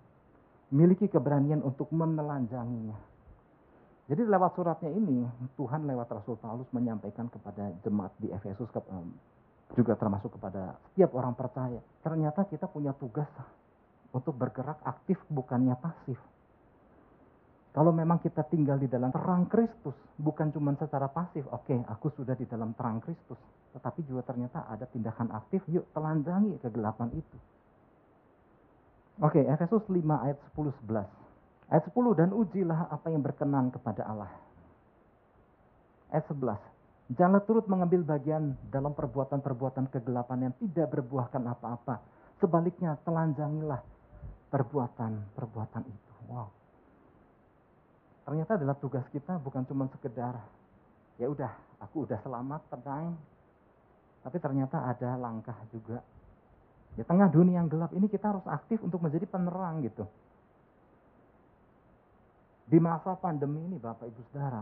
Miliki 0.73 1.09
keberanian 1.09 1.61
untuk 1.65 1.89
menelanjanginya. 1.93 2.97
Jadi 4.09 4.25
lewat 4.25 4.57
suratnya 4.57 4.89
ini, 4.89 5.29
Tuhan 5.61 5.85
lewat 5.85 6.09
Rasul 6.09 6.41
Paulus 6.41 6.69
menyampaikan 6.73 7.29
kepada 7.29 7.69
jemaat 7.85 8.17
di 8.17 8.33
Efesus, 8.33 8.73
juga 9.77 9.93
termasuk 10.01 10.33
kepada 10.41 10.81
setiap 10.89 11.13
orang 11.13 11.37
percaya. 11.37 11.77
Ternyata 12.01 12.49
kita 12.49 12.65
punya 12.73 12.97
tugas 12.97 13.29
untuk 14.17 14.33
bergerak 14.33 14.81
aktif 14.81 15.21
bukannya 15.29 15.77
pasif. 15.77 16.17
Kalau 17.69 17.93
memang 17.93 18.17
kita 18.25 18.49
tinggal 18.49 18.81
di 18.81 18.89
dalam 18.89 19.13
terang 19.13 19.45
Kristus, 19.45 19.93
bukan 20.17 20.49
cuma 20.57 20.73
secara 20.81 21.13
pasif, 21.13 21.45
oke, 21.53 21.69
okay, 21.69 21.79
aku 21.85 22.09
sudah 22.17 22.33
di 22.33 22.49
dalam 22.49 22.73
terang 22.73 23.05
Kristus, 23.05 23.37
tetapi 23.77 24.09
juga 24.09 24.25
ternyata 24.25 24.65
ada 24.73 24.89
tindakan 24.89 25.29
aktif, 25.37 25.61
yuk 25.69 25.85
telanjangi 25.93 26.57
kegelapan 26.65 27.13
itu. 27.13 27.37
Oke, 29.21 29.43
okay, 29.43 29.45
Efesus 29.53 29.85
5 29.85 30.01
ayat 30.01 30.39
10 30.57 30.73
11. 30.89 31.05
Ayat 31.69 31.85
10 31.93 32.17
dan 32.17 32.31
ujilah 32.33 32.89
apa 32.89 33.07
yang 33.13 33.21
berkenan 33.21 33.69
kepada 33.69 34.09
Allah. 34.09 34.33
Ayat 36.09 36.25
11. 36.33 36.57
Janganlah 37.13 37.45
turut 37.45 37.67
mengambil 37.69 38.01
bagian 38.05 38.57
dalam 38.73 38.97
perbuatan-perbuatan 38.97 39.93
kegelapan 39.93 40.49
yang 40.49 40.55
tidak 40.57 40.89
berbuahkan 40.93 41.45
apa-apa. 41.45 42.01
Sebaliknya, 42.41 42.97
telanjangilah 43.05 43.81
perbuatan-perbuatan 44.49 45.83
itu. 45.85 46.15
Wow 46.29 46.58
ternyata 48.29 48.61
adalah 48.61 48.77
tugas 48.77 49.09
kita 49.09 49.41
bukan 49.41 49.65
cuma 49.65 49.89
sekedar 49.89 50.37
ya 51.17 51.33
udah 51.33 51.49
aku 51.81 52.05
udah 52.05 52.21
selamat 52.21 52.61
tenang. 52.69 53.17
Tapi 54.21 54.37
ternyata 54.37 54.85
ada 54.85 55.17
langkah 55.17 55.57
juga. 55.73 56.05
Di 56.93 57.01
tengah 57.01 57.33
dunia 57.33 57.65
yang 57.65 57.73
gelap 57.73 57.89
ini 57.97 58.05
kita 58.05 58.37
harus 58.37 58.45
aktif 58.45 58.85
untuk 58.85 59.01
menjadi 59.01 59.25
penerang 59.25 59.81
gitu. 59.81 60.05
Di 62.69 62.77
masa 62.77 63.17
pandemi 63.17 63.65
ini 63.65 63.81
Bapak 63.81 64.13
Ibu 64.13 64.21
Saudara 64.29 64.61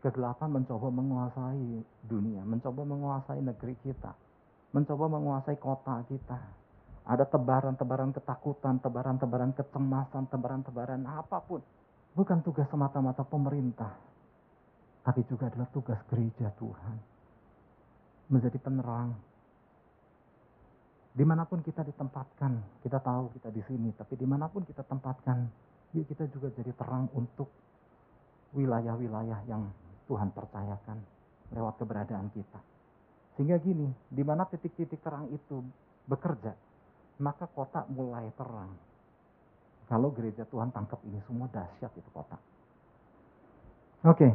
kegelapan 0.00 0.48
mencoba 0.48 0.88
menguasai 0.88 1.84
dunia 2.08 2.40
mencoba 2.40 2.88
menguasai 2.88 3.44
negeri 3.44 3.76
kita 3.84 4.16
mencoba 4.72 5.12
menguasai 5.12 5.60
kota 5.60 6.00
kita. 6.08 6.40
Ada 7.04 7.26
tebaran-tebaran 7.26 8.14
ketakutan, 8.14 8.78
tebaran-tebaran 8.78 9.52
kecemasan, 9.52 10.30
tebaran-tebaran 10.30 11.02
apa 11.04 11.42
pun 11.42 11.60
bukan 12.14 12.42
tugas 12.42 12.66
semata-mata 12.70 13.22
pemerintah, 13.22 13.94
tapi 15.06 15.22
juga 15.26 15.48
adalah 15.50 15.68
tugas 15.70 16.00
gereja 16.10 16.50
Tuhan. 16.58 16.96
Menjadi 18.30 18.58
penerang. 18.62 19.10
Di 21.10 21.26
mana 21.26 21.42
pun 21.42 21.58
kita 21.66 21.82
ditempatkan, 21.82 22.82
kita 22.86 23.02
tahu 23.02 23.34
kita 23.34 23.50
di 23.50 23.62
sini, 23.66 23.90
tapi 23.98 24.14
di 24.14 24.26
mana 24.26 24.46
pun 24.46 24.62
kita 24.62 24.86
tempatkan, 24.86 25.50
yuk 25.90 26.06
kita 26.06 26.30
juga 26.30 26.54
jadi 26.54 26.70
terang 26.70 27.10
untuk 27.18 27.50
wilayah-wilayah 28.54 29.42
yang 29.50 29.66
Tuhan 30.06 30.30
percayakan 30.30 30.98
lewat 31.50 31.74
keberadaan 31.82 32.30
kita. 32.30 32.62
Sehingga 33.34 33.58
gini, 33.58 33.90
di 34.06 34.22
mana 34.22 34.46
titik-titik 34.46 35.02
terang 35.02 35.26
itu 35.34 35.66
bekerja, 36.06 36.54
maka 37.18 37.50
kota 37.50 37.90
mulai 37.90 38.30
terang 38.38 38.89
kalau 39.90 40.14
gereja 40.14 40.46
Tuhan 40.46 40.70
tangkap 40.70 41.02
ini 41.02 41.18
semua 41.26 41.50
dahsyat 41.50 41.90
itu 41.98 42.10
kota. 42.14 42.38
Oke. 44.06 44.30
Okay. 44.30 44.32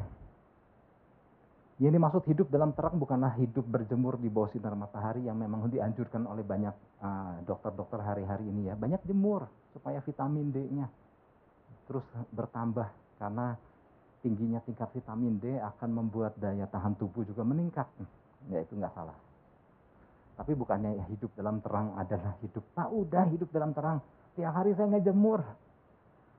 Ini 1.75 1.95
maksud 1.99 2.23
hidup 2.31 2.47
dalam 2.47 2.71
terang 2.71 2.95
bukanlah 2.95 3.35
hidup 3.35 3.67
berjemur 3.67 4.15
di 4.15 4.31
bawah 4.31 4.47
sinar 4.47 4.79
matahari 4.79 5.27
yang 5.27 5.35
memang 5.35 5.67
dianjurkan 5.67 6.23
oleh 6.23 6.39
banyak 6.39 6.71
uh, 7.03 7.43
dokter-dokter 7.43 7.99
hari-hari 7.99 8.47
ini 8.47 8.71
ya. 8.71 8.79
Banyak 8.79 9.03
jemur 9.03 9.47
supaya 9.75 9.99
vitamin 9.99 10.55
D-nya 10.55 10.87
terus 11.85 12.05
bertambah 12.33 12.87
karena 13.21 13.55
tingginya 14.25 14.59
tingkat 14.65 14.89
vitamin 14.91 15.37
D 15.37 15.53
akan 15.61 15.89
membuat 15.93 16.33
daya 16.41 16.65
tahan 16.65 16.97
tubuh 16.97 17.21
juga 17.27 17.45
meningkat. 17.45 17.85
Ya 18.49 18.63
itu 18.63 18.73
nggak 18.73 18.93
salah. 18.95 19.17
Tapi 20.35 20.51
bukannya 20.57 20.99
hidup 21.13 21.31
dalam 21.37 21.61
terang 21.63 21.95
adalah 21.95 22.35
hidup. 22.43 22.63
Pak 22.75 22.89
udah 22.91 23.23
hidup 23.31 23.49
dalam 23.53 23.71
terang. 23.71 24.03
Tiap 24.35 24.51
hari 24.51 24.75
saya 24.75 24.91
ngejemur. 24.91 25.39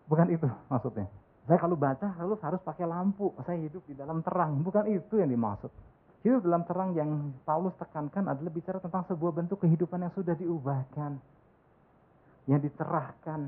Bukan 0.07 0.29
itu 0.29 0.47
maksudnya. 0.69 1.09
Saya 1.49 1.59
kalau 1.63 1.79
baca 1.79 2.07
harus 2.21 2.39
harus 2.45 2.61
pakai 2.61 2.85
lampu. 2.85 3.33
Saya 3.49 3.57
hidup 3.57 3.83
di 3.89 3.97
dalam 3.97 4.21
terang. 4.21 4.61
Bukan 4.61 4.85
itu 4.93 5.17
yang 5.17 5.33
dimaksud. 5.33 5.73
Hidup 6.21 6.43
dalam 6.45 6.67
terang 6.67 6.91
yang 6.93 7.33
Paulus 7.47 7.73
tekankan 7.79 8.27
adalah 8.27 8.51
bicara 8.51 8.83
tentang 8.83 9.07
sebuah 9.07 9.33
bentuk 9.33 9.63
kehidupan 9.63 10.05
yang 10.05 10.13
sudah 10.13 10.35
diubahkan. 10.35 11.17
Yang 12.51 12.61
diterahkan. 12.71 13.41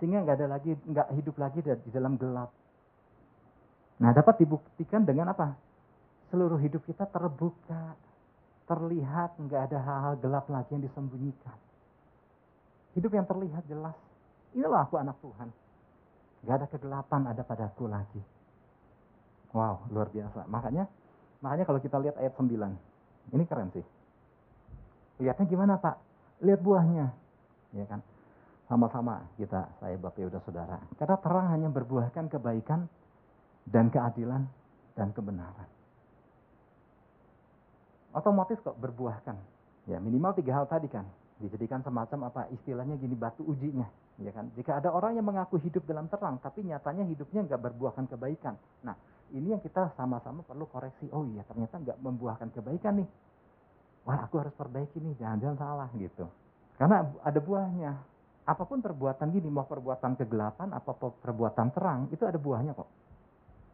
Sehingga 0.00 0.24
nggak 0.24 0.36
ada 0.40 0.48
lagi, 0.48 0.72
nggak 0.76 1.08
hidup 1.16 1.36
lagi 1.36 1.58
di 1.62 1.90
dalam 1.92 2.16
gelap. 2.16 2.50
Nah 4.00 4.10
dapat 4.12 4.40
dibuktikan 4.40 5.04
dengan 5.04 5.32
apa? 5.32 5.56
Seluruh 6.32 6.58
hidup 6.58 6.84
kita 6.88 7.04
terbuka. 7.08 7.96
Terlihat 8.66 9.38
nggak 9.38 9.62
ada 9.70 9.78
hal-hal 9.78 10.14
gelap 10.18 10.48
lagi 10.50 10.74
yang 10.74 10.84
disembunyikan. 10.88 11.65
Hidup 12.96 13.12
yang 13.12 13.28
terlihat 13.28 13.68
jelas. 13.68 13.92
Inilah 14.56 14.88
aku 14.88 14.96
anak 14.96 15.20
Tuhan. 15.20 15.52
Gak 16.48 16.64
ada 16.64 16.66
kegelapan 16.72 17.28
ada 17.28 17.42
padaku 17.44 17.84
lagi. 17.92 18.24
Wow, 19.52 19.84
luar 19.92 20.08
biasa. 20.08 20.48
Makanya, 20.48 20.88
makanya 21.44 21.64
kalau 21.68 21.80
kita 21.84 22.00
lihat 22.00 22.16
ayat 22.16 22.32
9. 22.32 22.56
Ini 23.36 23.44
keren 23.44 23.68
sih. 23.76 23.84
Lihatnya 25.20 25.44
gimana 25.44 25.76
Pak? 25.76 25.96
Lihat 26.40 26.60
buahnya. 26.64 27.12
Ya 27.76 27.84
kan? 27.84 28.00
Sama-sama 28.64 29.28
kita, 29.36 29.68
saya 29.78 30.00
Bapak 30.00 30.16
Ibu 30.16 30.40
Saudara. 30.42 30.80
Karena 30.96 31.16
terang 31.20 31.46
hanya 31.52 31.68
berbuahkan 31.68 32.32
kebaikan 32.32 32.88
dan 33.68 33.92
keadilan 33.92 34.48
dan 34.96 35.12
kebenaran. 35.12 35.68
Otomatis 38.16 38.56
kok 38.64 38.80
berbuahkan. 38.80 39.36
Ya 39.84 40.00
minimal 40.00 40.32
tiga 40.34 40.56
hal 40.56 40.66
tadi 40.66 40.88
kan 40.88 41.04
dijadikan 41.36 41.84
semacam 41.84 42.32
apa 42.32 42.48
istilahnya 42.52 42.96
gini 42.96 43.12
batu 43.12 43.44
ujinya 43.44 43.84
ya 44.20 44.32
kan? 44.32 44.48
Jika 44.56 44.80
ada 44.80 44.88
orang 44.92 45.20
yang 45.20 45.26
mengaku 45.28 45.60
hidup 45.60 45.84
dalam 45.84 46.08
terang 46.08 46.40
tapi 46.40 46.64
nyatanya 46.64 47.04
hidupnya 47.04 47.44
nggak 47.44 47.60
berbuahkan 47.60 48.08
kebaikan. 48.08 48.56
Nah 48.84 48.96
ini 49.32 49.52
yang 49.52 49.60
kita 49.60 49.92
sama-sama 49.98 50.40
perlu 50.46 50.64
koreksi. 50.70 51.10
Oh 51.12 51.26
iya 51.28 51.44
ternyata 51.44 51.76
nggak 51.76 51.98
membuahkan 52.00 52.48
kebaikan 52.56 53.04
nih. 53.04 53.08
Wah 54.06 54.22
aku 54.24 54.38
harus 54.40 54.54
perbaiki 54.54 55.02
nih 55.02 55.14
jangan-jangan 55.20 55.58
salah 55.58 55.88
gitu. 55.98 56.24
Karena 56.80 57.04
ada 57.20 57.40
buahnya. 57.40 57.92
Apa 58.46 58.62
pun 58.62 58.78
perbuatan 58.78 59.26
gini 59.34 59.50
mau 59.50 59.66
perbuatan 59.66 60.14
kegelapan 60.14 60.70
apa 60.70 60.94
perbuatan 60.94 61.68
terang 61.74 62.00
itu 62.14 62.22
ada 62.22 62.38
buahnya 62.38 62.78
kok. 62.78 62.88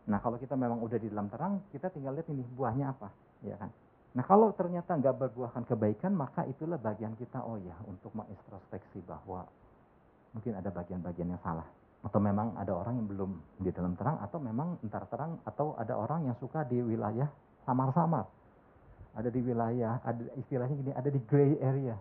Nah 0.09 0.19
kalau 0.19 0.41
kita 0.41 0.57
memang 0.59 0.81
udah 0.83 0.99
di 0.99 1.13
dalam 1.13 1.29
terang 1.29 1.63
kita 1.71 1.93
tinggal 1.93 2.17
lihat 2.17 2.27
ini 2.33 2.43
buahnya 2.43 2.91
apa 2.91 3.13
ya 3.43 3.59
kan 3.59 3.71
Nah 4.13 4.25
kalau 4.29 4.53
ternyata 4.53 4.93
nggak 4.93 5.17
berbuahkan 5.17 5.65
kebaikan, 5.65 6.13
maka 6.13 6.45
itulah 6.45 6.77
bagian 6.77 7.17
kita, 7.17 7.41
oh 7.41 7.57
ya, 7.57 7.73
untuk 7.89 8.13
mengintrospeksi 8.13 9.01
bahwa 9.09 9.49
mungkin 10.37 10.53
ada 10.53 10.69
bagian-bagian 10.69 11.33
yang 11.33 11.41
salah. 11.41 11.65
Atau 12.05 12.21
memang 12.21 12.53
ada 12.61 12.77
orang 12.77 13.01
yang 13.01 13.09
belum 13.09 13.31
di 13.63 13.73
dalam 13.73 13.97
terang, 13.97 14.21
atau 14.21 14.37
memang 14.37 14.77
entar 14.85 15.09
terang, 15.09 15.41
atau 15.49 15.73
ada 15.81 15.97
orang 15.97 16.29
yang 16.29 16.37
suka 16.37 16.61
di 16.69 16.77
wilayah 16.85 17.31
samar-samar. 17.65 18.29
Ada 19.17 19.33
di 19.33 19.41
wilayah, 19.41 20.01
ada 20.05 20.25
istilahnya 20.37 20.75
gini, 20.77 20.93
ada 20.93 21.09
di 21.09 21.21
gray 21.25 21.57
area. 21.65 21.97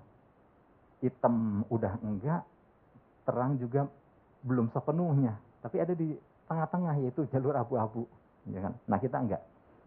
Hitam 1.00 1.64
udah 1.72 1.96
enggak, 2.04 2.44
terang 3.24 3.56
juga 3.56 3.88
belum 4.44 4.68
sepenuhnya. 4.76 5.40
Tapi 5.64 5.80
ada 5.80 5.96
di 5.96 6.12
tengah-tengah, 6.52 7.08
yaitu 7.08 7.24
jalur 7.32 7.56
abu-abu. 7.56 8.04
Ya 8.52 8.68
kan? 8.68 8.74
Nah 8.84 9.00
kita 9.00 9.16
enggak. 9.16 9.44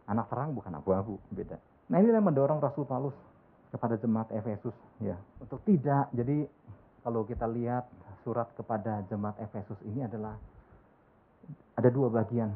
Anak 0.08 0.30
terang 0.32 0.56
bukan 0.56 0.72
abu-abu, 0.72 1.20
beda. 1.28 1.60
Nah 1.88 2.00
ini 2.00 2.08
yang 2.08 2.24
mendorong 2.24 2.64
Rasul 2.64 2.88
Paulus 2.88 3.16
kepada 3.68 3.98
jemaat 4.00 4.30
Efesus 4.32 4.72
ya 5.02 5.18
untuk 5.42 5.60
tidak. 5.68 6.08
Jadi 6.16 6.48
kalau 7.04 7.26
kita 7.28 7.44
lihat 7.44 7.84
surat 8.24 8.48
kepada 8.56 9.04
jemaat 9.10 9.36
Efesus 9.42 9.76
ini 9.84 10.06
adalah 10.06 10.38
ada 11.76 11.90
dua 11.92 12.08
bagian. 12.08 12.48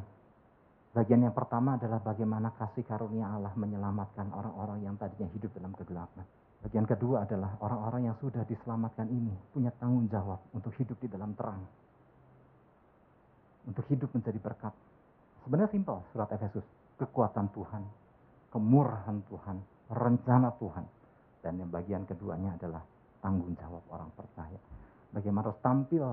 Bagian 0.89 1.21
yang 1.21 1.35
pertama 1.37 1.77
adalah 1.77 2.01
bagaimana 2.01 2.49
kasih 2.57 2.81
karunia 2.81 3.29
Allah 3.29 3.53
menyelamatkan 3.53 4.33
orang-orang 4.33 4.81
yang 4.81 4.97
tadinya 4.97 5.29
hidup 5.29 5.53
dalam 5.53 5.69
kegelapan. 5.77 6.25
Bagian 6.65 6.89
kedua 6.89 7.29
adalah 7.29 7.53
orang-orang 7.61 8.09
yang 8.09 8.17
sudah 8.17 8.41
diselamatkan 8.49 9.05
ini 9.07 9.31
punya 9.53 9.69
tanggung 9.77 10.09
jawab 10.09 10.41
untuk 10.49 10.73
hidup 10.81 10.97
di 10.97 11.07
dalam 11.07 11.37
terang. 11.37 11.61
Untuk 13.69 13.85
hidup 13.93 14.09
menjadi 14.17 14.41
berkat. 14.41 14.73
Sebenarnya 15.45 15.69
simpel 15.69 16.01
surat 16.09 16.33
Efesus. 16.33 16.65
Kekuatan 16.97 17.47
Tuhan 17.53 17.98
kemurahan 18.49 19.17
Tuhan, 19.29 19.57
rencana 19.93 20.49
Tuhan. 20.57 20.85
Dan 21.39 21.53
yang 21.55 21.71
bagian 21.71 22.03
keduanya 22.03 22.53
adalah 22.59 22.83
tanggung 23.23 23.55
jawab 23.55 23.83
orang 23.89 24.11
percaya. 24.13 24.59
Bagaimana 25.09 25.49
harus 25.49 25.59
tampil 25.63 26.03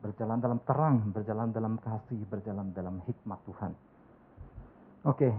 berjalan 0.00 0.38
dalam 0.38 0.58
terang, 0.64 0.96
berjalan 1.12 1.48
dalam 1.50 1.74
kasih, 1.80 2.20
berjalan 2.28 2.72
dalam 2.72 3.00
hikmat 3.04 3.40
Tuhan. 3.48 3.72
Oke, 5.08 5.32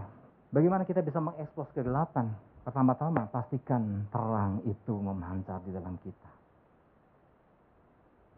bagaimana 0.50 0.84
kita 0.86 1.06
bisa 1.06 1.22
mengekspos 1.22 1.70
kegelapan? 1.74 2.34
Pertama-tama 2.62 3.26
pastikan 3.30 4.06
terang 4.14 4.62
itu 4.66 4.94
memancar 4.94 5.62
di 5.66 5.74
dalam 5.74 5.98
kita. 6.02 6.30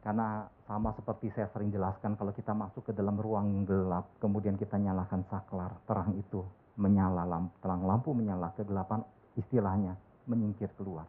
Karena 0.03 0.43
sama 0.67 0.91
seperti 0.99 1.31
saya 1.31 1.47
sering 1.55 1.71
jelaskan 1.71 2.19
kalau 2.19 2.35
kita 2.35 2.51
masuk 2.51 2.91
ke 2.91 2.91
dalam 2.91 3.15
ruang 3.15 3.63
gelap, 3.63 4.11
kemudian 4.19 4.59
kita 4.59 4.75
nyalakan 4.75 5.23
saklar, 5.31 5.71
terang 5.87 6.11
itu 6.19 6.43
menyala, 6.77 7.23
lampu, 7.27 7.53
terang 7.61 7.83
lampu 7.85 8.09
menyala, 8.13 8.53
kegelapan 8.57 9.05
istilahnya 9.37 9.93
menyingkir 10.25 10.71
keluar. 10.77 11.05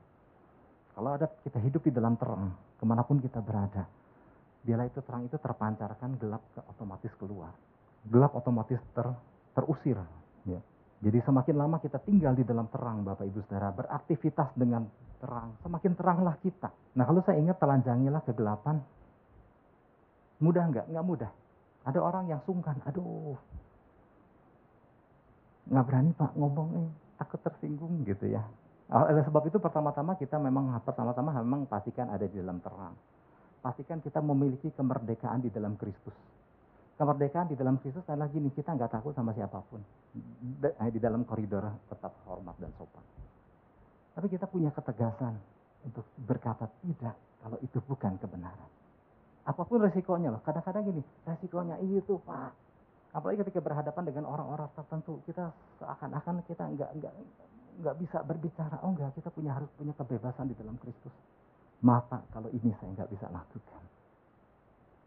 Kalau 0.94 1.10
ada 1.16 1.26
kita 1.42 1.58
hidup 1.58 1.82
di 1.82 1.92
dalam 1.92 2.14
terang, 2.14 2.54
ke 2.78 2.84
mana 2.86 3.02
pun 3.02 3.18
kita 3.18 3.42
berada, 3.42 3.88
bila 4.64 4.88
itu 4.88 5.00
terang 5.04 5.28
itu 5.28 5.36
terpancarkan, 5.36 6.16
gelap 6.16 6.42
ke 6.56 6.60
otomatis 6.64 7.12
keluar. 7.20 7.52
Gelap 8.08 8.32
otomatis 8.32 8.80
ter, 8.96 9.06
terusir. 9.52 10.00
Ya. 10.48 10.60
Jadi 11.04 11.20
semakin 11.20 11.56
lama 11.60 11.76
kita 11.84 12.00
tinggal 12.00 12.32
di 12.32 12.48
dalam 12.48 12.68
terang, 12.72 13.04
Bapak 13.04 13.28
Ibu 13.28 13.44
Saudara, 13.44 13.68
beraktivitas 13.76 14.56
dengan 14.56 14.88
terang, 15.20 15.52
semakin 15.60 15.92
teranglah 15.92 16.36
kita. 16.40 16.72
Nah 16.96 17.04
kalau 17.04 17.20
saya 17.28 17.36
ingat 17.40 17.60
telanjangilah 17.60 18.24
kegelapan, 18.24 18.80
mudah 20.40 20.64
nggak? 20.72 20.86
Nggak 20.88 21.04
mudah. 21.04 21.30
Ada 21.84 22.00
orang 22.00 22.24
yang 22.32 22.40
sungkan, 22.48 22.80
aduh, 22.88 23.36
nggak 25.68 25.84
berani 25.88 26.10
pak 26.12 26.32
ngomong, 26.36 26.68
eh, 26.76 26.88
takut 27.20 27.40
tersinggung 27.40 28.04
gitu 28.04 28.28
ya. 28.28 28.44
Oleh 28.92 29.24
sebab 29.24 29.48
itu 29.48 29.56
pertama-tama 29.56 30.12
kita 30.20 30.36
memang 30.36 30.76
pertama-tama 30.84 31.32
memang 31.40 31.64
pastikan 31.64 32.12
ada 32.12 32.28
di 32.28 32.36
dalam 32.36 32.60
terang. 32.60 32.92
Pastikan 33.64 34.04
kita 34.04 34.20
memiliki 34.20 34.68
kemerdekaan 34.76 35.40
di 35.40 35.48
dalam 35.48 35.80
Kristus. 35.80 36.12
Kemerdekaan 36.94 37.48
di 37.48 37.56
dalam 37.56 37.80
Kristus 37.80 38.04
adalah 38.06 38.28
gini, 38.28 38.52
kita 38.52 38.76
nggak 38.76 38.92
takut 38.92 39.16
sama 39.16 39.32
siapa 39.32 39.58
pun. 39.66 39.80
Eh, 40.62 40.90
di 40.92 41.00
dalam 41.00 41.24
koridor 41.24 41.64
tetap 41.88 42.12
hormat 42.28 42.54
dan 42.60 42.70
sopan. 42.76 43.02
Tapi 44.14 44.26
kita 44.30 44.46
punya 44.46 44.70
ketegasan 44.70 45.34
untuk 45.82 46.06
berkata 46.22 46.70
tidak 46.84 47.16
kalau 47.42 47.58
itu 47.64 47.82
bukan 47.82 48.14
kebenaran. 48.20 48.70
Apa 49.44 49.66
pun 49.66 49.82
resikonya 49.82 50.30
loh. 50.30 50.40
Kadang-kadang 50.44 50.86
gini, 50.86 51.02
resikonya 51.26 51.76
itu 51.82 52.20
pak. 52.22 52.52
Apalagi 53.14 53.46
ketika 53.46 53.62
berhadapan 53.62 54.02
dengan 54.10 54.26
orang-orang 54.26 54.66
tertentu, 54.74 55.22
kita 55.22 55.54
seakan-akan 55.78 56.42
kita 56.50 56.66
nggak 56.66 56.90
nggak 56.98 57.14
nggak 57.78 57.96
bisa 58.02 58.18
berbicara. 58.26 58.82
Oh 58.82 58.90
enggak, 58.90 59.14
kita 59.14 59.30
punya 59.30 59.54
harus 59.54 59.70
punya 59.78 59.94
kebebasan 59.94 60.50
di 60.50 60.54
dalam 60.58 60.74
Kristus. 60.82 61.14
Maaf 61.86 62.10
pak, 62.10 62.26
kalau 62.34 62.50
ini 62.50 62.74
saya 62.82 62.90
nggak 62.90 63.10
bisa 63.14 63.30
lakukan. 63.30 63.82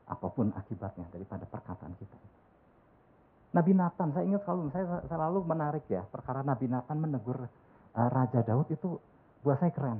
Apa 0.08 0.28
pun 0.32 0.56
akibatnya 0.56 1.04
daripada 1.12 1.44
perkataan 1.44 1.92
kita. 2.00 2.16
Nabi 3.52 3.72
Nathan, 3.76 4.12
saya 4.16 4.24
ingat 4.24 4.44
selalu, 4.44 4.72
saya 4.72 4.86
selalu 5.08 5.40
menarik 5.44 5.84
ya, 5.88 6.04
perkara 6.08 6.44
Nabi 6.44 6.68
Nathan 6.68 7.00
menegur 7.00 7.44
uh, 7.44 8.10
Raja 8.12 8.44
Daud 8.44 8.72
itu 8.72 9.00
buat 9.44 9.60
saya 9.60 9.72
keren. 9.72 10.00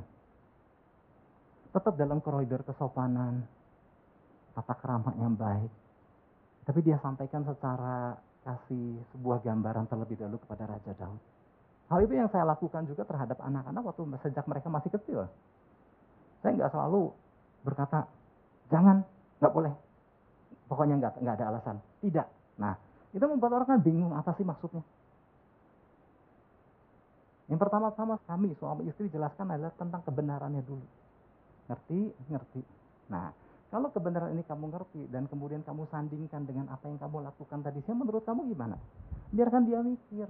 Tetap 1.76 1.96
dalam 2.00 2.24
koridor 2.24 2.64
kesopanan, 2.64 3.44
tata 4.56 4.76
kerama 4.80 5.12
yang 5.20 5.36
baik. 5.36 5.87
Tapi 6.68 6.80
dia 6.84 7.00
sampaikan 7.00 7.48
secara 7.48 8.20
kasih 8.44 9.00
sebuah 9.16 9.40
gambaran 9.40 9.88
terlebih 9.88 10.20
dahulu 10.20 10.36
kepada 10.44 10.68
Raja 10.68 10.92
Daud. 11.00 11.22
Hal 11.88 12.00
itu 12.04 12.20
yang 12.20 12.28
saya 12.28 12.44
lakukan 12.44 12.84
juga 12.84 13.08
terhadap 13.08 13.40
anak-anak 13.40 13.84
waktu 13.88 14.04
sejak 14.28 14.44
mereka 14.52 14.68
masih 14.68 14.92
kecil. 14.92 15.32
Saya 16.44 16.52
nggak 16.60 16.72
selalu 16.76 17.16
berkata, 17.64 18.12
jangan, 18.68 19.08
nggak 19.40 19.54
boleh. 19.56 19.74
Pokoknya 20.68 21.00
nggak, 21.00 21.14
nggak 21.24 21.36
ada 21.40 21.46
alasan. 21.56 21.80
Tidak. 22.04 22.28
Nah, 22.60 22.76
itu 23.16 23.24
membuat 23.24 23.64
orang 23.64 23.68
kan 23.72 23.80
bingung 23.80 24.12
apa 24.12 24.36
sih 24.36 24.44
maksudnya. 24.44 24.84
Yang 27.48 27.60
pertama-tama 27.64 28.20
kami 28.28 28.52
suami 28.60 28.92
istri 28.92 29.08
jelaskan 29.08 29.56
adalah 29.56 29.72
tentang 29.80 30.04
kebenarannya 30.04 30.60
dulu. 30.68 30.84
Ngerti? 31.72 32.12
Ngerti. 32.28 32.62
Nah, 33.08 33.32
kalau 33.68 33.92
kebenaran 33.92 34.32
ini 34.32 34.48
kamu 34.48 34.72
ngerti 34.72 35.12
dan 35.12 35.28
kemudian 35.28 35.60
kamu 35.60 35.84
sandingkan 35.92 36.48
dengan 36.48 36.72
apa 36.72 36.88
yang 36.88 36.96
kamu 36.96 37.20
lakukan 37.28 37.60
tadi, 37.60 37.84
saya 37.84 38.00
menurut 38.00 38.24
kamu 38.24 38.48
gimana? 38.48 38.80
Biarkan 39.36 39.68
dia 39.68 39.84
mikir. 39.84 40.28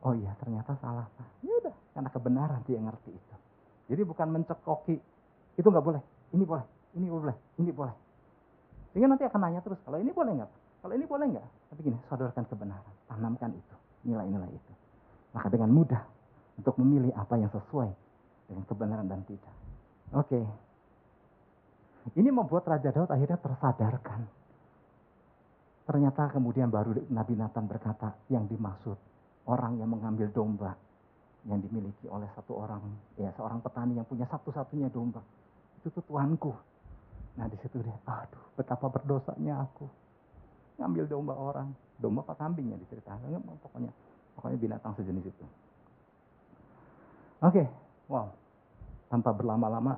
Oh 0.00 0.16
iya 0.16 0.32
ternyata 0.40 0.72
salah 0.80 1.04
pak. 1.12 1.28
Ya 1.44 1.52
udah 1.60 1.76
karena 1.92 2.08
kebenaran 2.08 2.60
dia 2.64 2.80
ngerti 2.80 3.12
itu. 3.12 3.34
Jadi 3.92 4.02
bukan 4.08 4.28
mencekoki 4.32 4.96
itu 5.60 5.66
nggak 5.68 5.84
boleh 5.84 6.00
ini 6.32 6.44
boleh 6.48 6.66
ini 6.96 7.06
boleh 7.12 7.36
ini 7.60 7.68
boleh. 7.68 7.96
Sehingga 8.96 9.12
nanti 9.12 9.28
akan 9.28 9.40
nanya 9.44 9.60
terus 9.60 9.76
kalau 9.84 10.00
ini 10.00 10.08
boleh 10.08 10.32
nggak? 10.40 10.50
Kalau 10.80 10.94
ini 10.96 11.04
boleh 11.04 11.26
nggak? 11.36 11.46
Tapi 11.76 11.80
gini 11.84 11.98
sodorkan 12.08 12.48
kebenaran 12.48 12.94
tanamkan 13.04 13.52
itu 13.52 13.76
nilai-nilai 14.08 14.48
itu. 14.48 14.72
Maka 15.36 15.52
dengan 15.52 15.68
mudah 15.76 16.00
untuk 16.56 16.80
memilih 16.80 17.12
apa 17.12 17.36
yang 17.36 17.52
sesuai 17.52 17.92
dengan 18.48 18.64
kebenaran 18.64 19.04
dan 19.04 19.20
tidak. 19.28 19.52
Oke 20.16 20.40
ini 22.16 22.30
membuat 22.32 22.66
Raja 22.68 22.90
Daud 22.92 23.10
akhirnya 23.10 23.38
tersadarkan 23.40 24.20
ternyata 25.84 26.30
kemudian 26.30 26.70
baru 26.70 26.94
Nabi 27.10 27.34
Nathan 27.34 27.66
berkata 27.66 28.14
yang 28.30 28.46
dimaksud 28.46 28.96
orang 29.50 29.80
yang 29.82 29.90
mengambil 29.90 30.30
domba 30.30 30.72
yang 31.48 31.60
dimiliki 31.64 32.04
oleh 32.10 32.28
satu 32.36 32.52
orang, 32.60 32.82
ya 33.16 33.32
seorang 33.32 33.64
petani 33.64 33.96
yang 33.96 34.04
punya 34.04 34.28
satu-satunya 34.28 34.92
domba. 34.92 35.24
Itu 35.80 35.88
tuh 35.88 36.04
Tuanku. 36.04 36.52
Nah 37.40 37.46
di 37.48 37.56
situ 37.64 37.80
dia, 37.80 37.96
aduh 38.04 38.44
betapa 38.58 38.92
berdosanya 38.92 39.64
aku. 39.64 39.88
Ngambil 40.76 41.04
domba 41.08 41.34
orang. 41.36 41.68
Domba 42.00 42.24
apa 42.24 42.36
kambing 42.36 42.72
ya 42.72 42.76
diceritakan. 42.76 43.40
Pokoknya, 43.60 43.92
pokoknya 44.36 44.56
binatang 44.60 44.92
sejenis 45.00 45.24
itu. 45.28 45.46
Oke, 47.40 47.64
okay. 47.64 47.66
wow. 48.12 48.28
Tanpa 49.08 49.32
berlama-lama, 49.32 49.96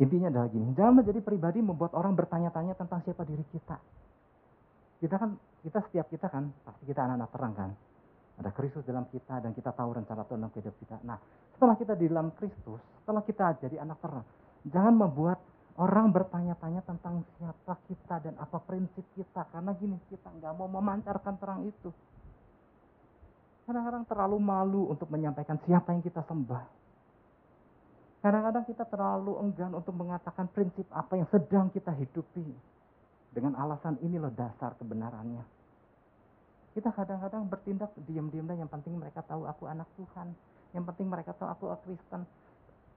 intinya 0.00 0.32
adalah 0.32 0.48
gini. 0.48 0.72
Jangan 0.72 1.04
menjadi 1.04 1.20
pribadi 1.20 1.60
membuat 1.60 1.92
orang 1.92 2.16
bertanya-tanya 2.16 2.74
tentang 2.74 3.04
siapa 3.04 3.22
diri 3.28 3.44
kita. 3.52 3.76
Kita 5.00 5.14
kan, 5.16 5.36
kita 5.60 5.78
setiap 5.88 6.06
kita 6.08 6.26
kan, 6.32 6.48
pasti 6.64 6.82
kita 6.88 7.04
anak-anak 7.04 7.30
terang 7.32 7.54
kan 7.54 7.70
ada 8.40 8.50
Kristus 8.56 8.82
dalam 8.88 9.04
kita 9.12 9.36
dan 9.44 9.52
kita 9.52 9.68
tahu 9.76 10.00
rencana 10.00 10.24
Tuhan 10.24 10.40
dalam 10.40 10.54
hidup 10.56 10.74
kita. 10.80 10.96
Nah, 11.04 11.20
setelah 11.52 11.76
kita 11.76 11.92
di 11.92 12.08
dalam 12.08 12.32
Kristus, 12.32 12.80
setelah 13.04 13.20
kita 13.20 13.60
jadi 13.60 13.84
anak 13.84 14.00
terang, 14.00 14.24
jangan 14.64 14.94
membuat 14.96 15.38
orang 15.76 16.08
bertanya-tanya 16.08 16.80
tentang 16.88 17.20
siapa 17.36 17.76
kita 17.84 18.16
dan 18.24 18.34
apa 18.40 18.56
prinsip 18.64 19.04
kita. 19.12 19.44
Karena 19.52 19.76
gini, 19.76 20.00
kita 20.08 20.32
nggak 20.32 20.52
mau 20.56 20.72
memancarkan 20.72 21.36
terang 21.36 21.68
itu. 21.68 21.92
Kadang-kadang 23.68 24.08
terlalu 24.08 24.38
malu 24.40 24.82
untuk 24.88 25.12
menyampaikan 25.12 25.60
siapa 25.68 25.92
yang 25.92 26.00
kita 26.00 26.24
sembah. 26.24 26.79
Kadang-kadang 28.20 28.64
kita 28.68 28.84
terlalu 28.84 29.40
enggan 29.40 29.72
untuk 29.72 29.96
mengatakan 29.96 30.44
prinsip 30.52 30.84
apa 30.92 31.16
yang 31.16 31.28
sedang 31.32 31.72
kita 31.72 31.88
hidupi. 31.96 32.44
Dengan 33.32 33.56
alasan 33.56 33.96
ini 34.04 34.20
loh 34.20 34.28
dasar 34.34 34.76
kebenarannya. 34.76 35.40
Kita 36.76 36.92
kadang-kadang 36.92 37.48
bertindak 37.48 37.90
diam-diam 38.04 38.44
dan 38.44 38.66
yang 38.66 38.70
penting 38.70 38.94
mereka 38.94 39.24
tahu 39.24 39.48
aku 39.48 39.64
anak 39.66 39.88
Tuhan. 39.96 40.36
Yang 40.76 40.84
penting 40.92 41.06
mereka 41.08 41.32
tahu 41.34 41.48
aku 41.48 41.64
Kristen. 41.82 42.28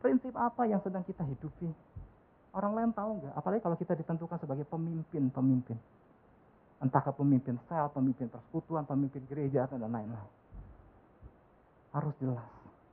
Prinsip 0.03 0.35
apa 0.35 0.67
yang 0.67 0.83
sedang 0.83 1.07
kita 1.07 1.23
hidupi? 1.23 1.71
Orang 2.53 2.75
lain 2.75 2.91
tahu 2.91 3.23
nggak? 3.23 3.33
Apalagi 3.33 3.61
kalau 3.63 3.77
kita 3.79 3.95
ditentukan 3.95 4.37
sebagai 4.43 4.67
pemimpin-pemimpin. 4.67 5.79
Entah 6.83 6.99
ke 6.99 7.15
pemimpin 7.15 7.55
sel, 7.71 7.87
pemimpin 7.95 8.27
persekutuan, 8.27 8.83
pemimpin 8.83 9.23
gereja, 9.25 9.65
dan 9.71 9.87
lain-lain. 9.87 10.29
Harus 11.95 12.13
jelas, 12.19 12.43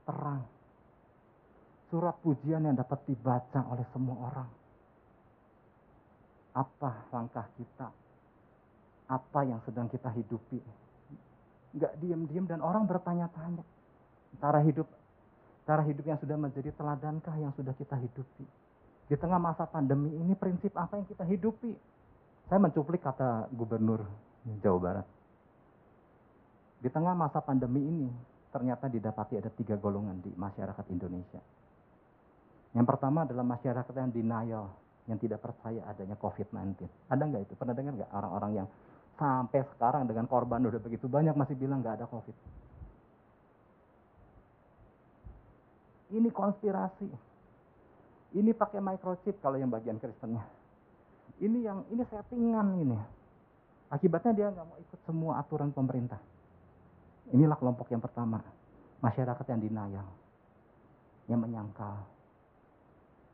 terang. 0.07 0.60
Surat 1.91 2.15
pujian 2.23 2.63
yang 2.63 2.79
dapat 2.79 3.03
dibaca 3.03 3.67
oleh 3.67 3.83
semua 3.91 4.15
orang. 4.31 4.49
Apa 6.55 7.11
langkah 7.11 7.47
kita 7.59 7.91
apa 9.11 9.43
yang 9.43 9.59
sedang 9.67 9.91
kita 9.91 10.07
hidupi. 10.07 10.63
Nggak 11.75 11.93
diam-diam 11.99 12.47
dan 12.47 12.63
orang 12.63 12.87
bertanya-tanya. 12.87 13.63
Cara 14.39 14.63
hidup 14.63 14.87
cara 15.67 15.83
hidup 15.83 16.03
yang 16.07 16.19
sudah 16.19 16.39
menjadi 16.39 16.71
teladankah 16.73 17.35
yang 17.35 17.51
sudah 17.59 17.75
kita 17.75 17.99
hidupi. 17.99 18.47
Di 19.11 19.19
tengah 19.19 19.37
masa 19.37 19.67
pandemi 19.67 20.15
ini 20.15 20.31
prinsip 20.39 20.71
apa 20.79 20.95
yang 20.95 21.07
kita 21.11 21.27
hidupi. 21.27 21.75
Saya 22.47 22.59
mencuplik 22.63 23.03
kata 23.03 23.51
gubernur 23.51 24.07
Jawa 24.63 24.79
Barat. 24.79 25.07
Di 26.79 26.87
tengah 26.87 27.13
masa 27.13 27.43
pandemi 27.43 27.83
ini 27.83 28.07
ternyata 28.51 28.87
didapati 28.87 29.39
ada 29.39 29.51
tiga 29.51 29.75
golongan 29.75 30.23
di 30.23 30.31
masyarakat 30.31 30.85
Indonesia. 30.87 31.39
Yang 32.71 32.85
pertama 32.87 33.27
adalah 33.27 33.43
masyarakat 33.43 33.93
yang 33.93 34.11
denial, 34.11 34.65
yang 35.09 35.19
tidak 35.19 35.43
percaya 35.43 35.83
adanya 35.87 36.15
COVID-19. 36.15 36.87
Ada 37.11 37.23
nggak 37.27 37.41
itu? 37.47 37.53
Pernah 37.59 37.75
dengar 37.75 37.93
nggak 37.99 38.11
orang-orang 38.15 38.51
yang 38.63 38.67
Sampai 39.21 39.61
sekarang 39.75 40.09
dengan 40.09 40.25
korban 40.25 40.65
udah 40.65 40.81
begitu 40.81 41.05
banyak 41.05 41.37
masih 41.37 41.53
bilang 41.53 41.85
nggak 41.85 42.01
ada 42.01 42.05
COVID. 42.09 42.33
Ini 46.17 46.29
konspirasi. 46.33 47.05
Ini 48.33 48.51
pakai 48.57 48.81
microchip 48.81 49.37
kalau 49.37 49.61
yang 49.61 49.69
bagian 49.69 50.01
Kristennya. 50.01 50.41
Ini 51.37 51.57
yang 51.61 51.85
ini 51.93 52.01
settingan 52.09 52.67
ini. 52.81 52.97
Akibatnya 53.93 54.33
dia 54.33 54.47
nggak 54.49 54.65
mau 54.65 54.77
ikut 54.81 54.99
semua 55.05 55.37
aturan 55.37 55.69
pemerintah. 55.69 56.17
Inilah 57.29 57.55
kelompok 57.61 57.93
yang 57.93 58.01
pertama, 58.01 58.41
masyarakat 59.05 59.45
yang 59.53 59.61
denial, 59.61 60.07
yang 61.29 61.39
menyangkal. 61.39 62.10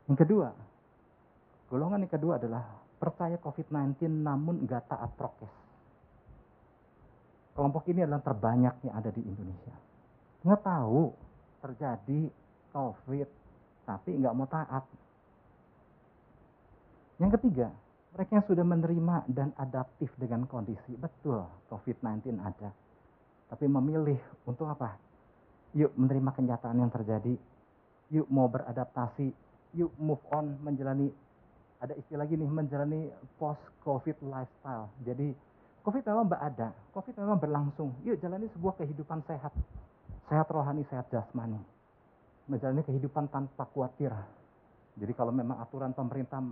Yang 0.08 0.18
kedua, 0.24 0.48
golongan 1.68 2.08
yang 2.08 2.12
kedua 2.12 2.40
adalah 2.40 2.64
percaya 2.96 3.36
COVID-19 3.38 4.08
namun 4.08 4.64
nggak 4.64 4.88
taat 4.88 5.12
prokes. 5.14 5.52
Kelompok 7.52 7.84
ini 7.90 8.06
adalah 8.06 8.22
terbanyak 8.22 8.74
yang 8.88 8.94
ada 8.96 9.10
di 9.12 9.20
Indonesia. 9.20 9.76
Nggak 10.46 10.62
tahu 10.64 11.12
terjadi 11.60 12.20
COVID, 12.72 13.28
tapi 13.84 14.10
nggak 14.16 14.34
mau 14.34 14.48
taat. 14.48 14.84
Yang 17.18 17.30
ketiga, 17.36 17.68
mereka 18.14 18.30
yang 18.38 18.46
sudah 18.46 18.64
menerima 18.64 19.16
dan 19.28 19.50
adaptif 19.58 20.08
dengan 20.16 20.46
kondisi. 20.46 20.94
Betul, 20.94 21.44
COVID-19 21.68 22.38
ada. 22.38 22.70
Tapi 23.50 23.64
memilih 23.66 24.20
untuk 24.46 24.70
apa? 24.70 24.94
Yuk 25.74 25.92
menerima 25.98 26.30
kenyataan 26.32 26.78
yang 26.78 26.92
terjadi. 26.94 27.34
Yuk 28.14 28.28
mau 28.30 28.46
beradaptasi. 28.48 29.47
Yuk 29.76 29.92
move 30.00 30.22
on 30.32 30.56
menjalani 30.64 31.12
ada 31.78 31.94
istilah 31.94 32.24
gini 32.24 32.48
menjalani 32.48 33.12
post 33.36 33.60
covid 33.84 34.16
lifestyle. 34.24 34.88
Jadi 35.04 35.34
covid 35.84 36.02
memang 36.04 36.28
ada, 36.36 36.72
covid 36.92 37.14
memang 37.18 37.38
berlangsung. 37.38 37.92
Yuk 38.04 38.18
jalani 38.20 38.48
sebuah 38.56 38.80
kehidupan 38.80 39.24
sehat, 39.28 39.52
sehat 40.28 40.48
rohani, 40.48 40.84
sehat 40.88 41.08
jasmani 41.12 41.60
menjalani 42.48 42.82
kehidupan 42.82 43.28
tanpa 43.28 43.68
khawatir. 43.70 44.10
Jadi 44.98 45.12
kalau 45.14 45.30
memang 45.30 45.60
aturan 45.62 45.92
pemerintah 45.94 46.42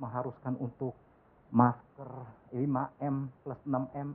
mengharuskan 0.00 0.58
untuk 0.58 0.96
masker 1.52 2.08
5M 2.50 3.30
plus 3.44 3.60
6M, 3.68 4.08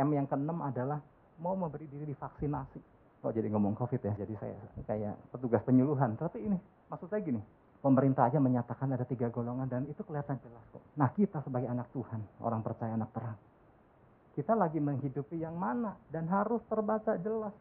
M 0.00 0.08
yang 0.10 0.26
ke-6 0.26 0.50
adalah 0.64 0.98
mau 1.38 1.54
memberi 1.54 1.86
diri 1.86 2.08
divaksinasi. 2.08 2.80
Oh 3.22 3.30
jadi 3.30 3.46
ngomong 3.52 3.76
COVID 3.76 4.00
ya, 4.02 4.14
jadi 4.24 4.34
saya 4.40 4.56
kayak 4.88 5.14
petugas 5.30 5.62
penyuluhan. 5.62 6.16
Tapi 6.16 6.48
ini, 6.48 6.58
maksud 6.90 7.10
saya 7.10 7.22
gini, 7.22 7.42
pemerintah 7.78 8.26
aja 8.26 8.42
menyatakan 8.42 8.90
ada 8.94 9.06
tiga 9.06 9.30
golongan 9.30 9.66
dan 9.70 9.82
itu 9.86 10.02
kelihatan 10.02 10.38
jelas 10.42 10.64
kok. 10.74 10.82
Nah 10.98 11.08
kita 11.14 11.42
sebagai 11.42 11.70
anak 11.70 11.88
Tuhan, 11.94 12.20
orang 12.42 12.60
percaya 12.62 12.94
anak 12.94 13.10
terang, 13.14 13.38
kita 14.34 14.52
lagi 14.54 14.78
menghidupi 14.82 15.38
yang 15.38 15.54
mana 15.54 15.94
dan 16.10 16.26
harus 16.26 16.62
terbaca 16.66 17.14
jelas 17.18 17.54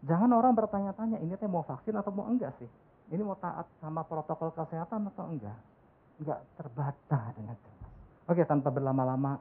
Jangan 0.00 0.32
orang 0.32 0.56
bertanya-tanya, 0.56 1.20
ini 1.20 1.36
teh 1.36 1.44
mau 1.44 1.60
vaksin 1.60 1.92
atau 1.92 2.08
mau 2.08 2.24
enggak 2.24 2.56
sih? 2.56 2.68
Ini 3.12 3.20
mau 3.20 3.36
taat 3.36 3.68
sama 3.84 4.00
protokol 4.00 4.48
kesehatan 4.56 5.12
atau 5.12 5.28
enggak? 5.28 5.58
Enggak 6.16 6.40
terbaca 6.56 7.20
dengan 7.36 7.56
jelas. 7.60 7.90
Oke, 8.24 8.42
tanpa 8.48 8.72
berlama-lama, 8.72 9.36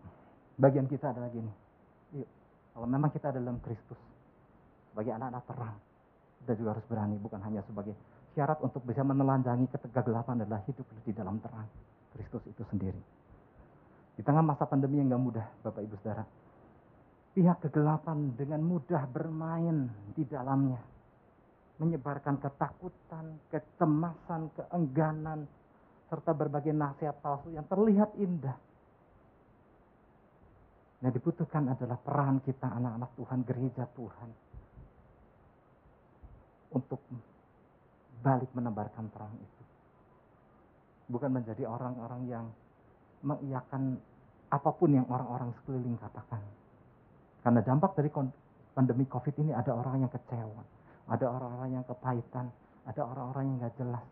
bagian 0.60 0.84
kita 0.90 1.16
adalah 1.16 1.32
gini. 1.32 1.52
Yuk, 2.12 2.28
kalau 2.76 2.88
memang 2.92 3.08
kita 3.16 3.32
dalam 3.32 3.56
Kristus, 3.64 4.00
sebagai 4.92 5.16
anak-anak 5.16 5.44
terang, 5.48 5.78
kita 6.44 6.54
juga 6.60 6.70
harus 6.76 6.86
berani, 6.92 7.16
bukan 7.24 7.40
hanya 7.40 7.64
sebagai 7.64 7.96
syarat 8.40 8.64
untuk 8.64 8.88
bisa 8.88 9.04
menelanjangi 9.04 9.68
kegelapan 9.92 10.48
adalah 10.48 10.64
hidup 10.64 10.88
di 11.04 11.12
dalam 11.12 11.44
terang. 11.44 11.68
Kristus 12.16 12.40
itu 12.48 12.64
sendiri. 12.72 13.04
Di 14.16 14.24
tengah 14.24 14.40
masa 14.40 14.64
pandemi 14.64 15.04
yang 15.04 15.12
gak 15.12 15.24
mudah, 15.28 15.48
Bapak 15.60 15.84
Ibu 15.84 16.00
Saudara, 16.00 16.24
pihak 17.36 17.60
kegelapan 17.68 18.32
dengan 18.40 18.64
mudah 18.64 19.04
bermain 19.12 19.92
di 20.16 20.24
dalamnya. 20.24 20.80
Menyebarkan 21.84 22.40
ketakutan, 22.40 23.44
kecemasan, 23.52 24.56
keengganan, 24.56 25.44
serta 26.08 26.32
berbagai 26.32 26.72
nasihat 26.72 27.20
palsu 27.20 27.52
yang 27.52 27.68
terlihat 27.68 28.16
indah. 28.20 28.56
Yang 31.04 31.20
dibutuhkan 31.20 31.76
adalah 31.76 32.00
peran 32.00 32.40
kita 32.44 32.68
anak-anak 32.72 33.12
Tuhan, 33.20 33.40
gereja 33.48 33.84
Tuhan. 33.96 34.30
Untuk 36.76 37.00
balik 38.20 38.52
menebarkan 38.52 39.08
terang 39.12 39.34
itu. 39.40 39.64
Bukan 41.10 41.32
menjadi 41.34 41.66
orang-orang 41.66 42.22
yang 42.30 42.46
mengiyakan 43.26 43.98
apa 44.50 44.70
pun 44.74 44.90
yang 44.94 45.06
orang-orang 45.10 45.54
sekeliling 45.62 45.98
katakan 46.02 46.42
karena 47.40 47.64
dampak 47.64 47.96
dari 47.96 48.12
pandemi 48.76 49.08
COVID 49.08 49.36
ini 49.40 49.52
ada 49.56 49.72
orang 49.72 50.04
yang 50.04 50.12
kecewa, 50.12 50.64
ada 51.08 51.26
orang-orang 51.28 51.80
yang 51.80 51.86
kepahitan, 51.88 52.52
ada 52.84 53.02
orang-orang 53.08 53.44
yang 53.48 53.58
nggak 53.64 53.76
jelas. 53.80 54.06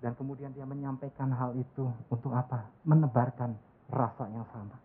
Dan 0.00 0.16
kemudian 0.16 0.48
dia 0.56 0.64
menyampaikan 0.64 1.28
hal 1.28 1.52
itu 1.60 1.84
untuk 2.08 2.32
apa? 2.32 2.64
Menebarkan 2.88 3.52
rasa 3.92 4.24
yang 4.32 4.48
sama. 4.48 4.80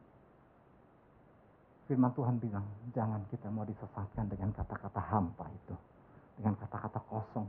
Firman 1.87 2.11
Tuhan 2.11 2.35
bilang, 2.43 2.67
jangan 2.91 3.23
kita 3.31 3.47
mau 3.47 3.63
disesatkan 3.63 4.27
dengan 4.27 4.51
kata-kata 4.51 4.99
hampa 4.99 5.47
itu. 5.55 5.75
Dengan 6.35 6.59
kata-kata 6.59 6.99
kosong 7.07 7.47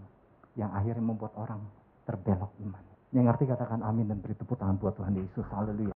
yang 0.57 0.73
akhirnya 0.73 1.05
membuat 1.05 1.37
orang 1.37 1.61
terbelok 2.09 2.51
iman. 2.65 2.83
Yang 3.13 3.25
ngerti 3.31 3.45
katakan 3.53 3.81
amin 3.85 4.11
dan 4.11 4.19
beri 4.19 4.35
tepuk 4.35 4.59
tangan 4.59 4.81
buat 4.81 4.97
Tuhan 4.99 5.15
Yesus. 5.15 5.47
Haleluya. 5.53 5.95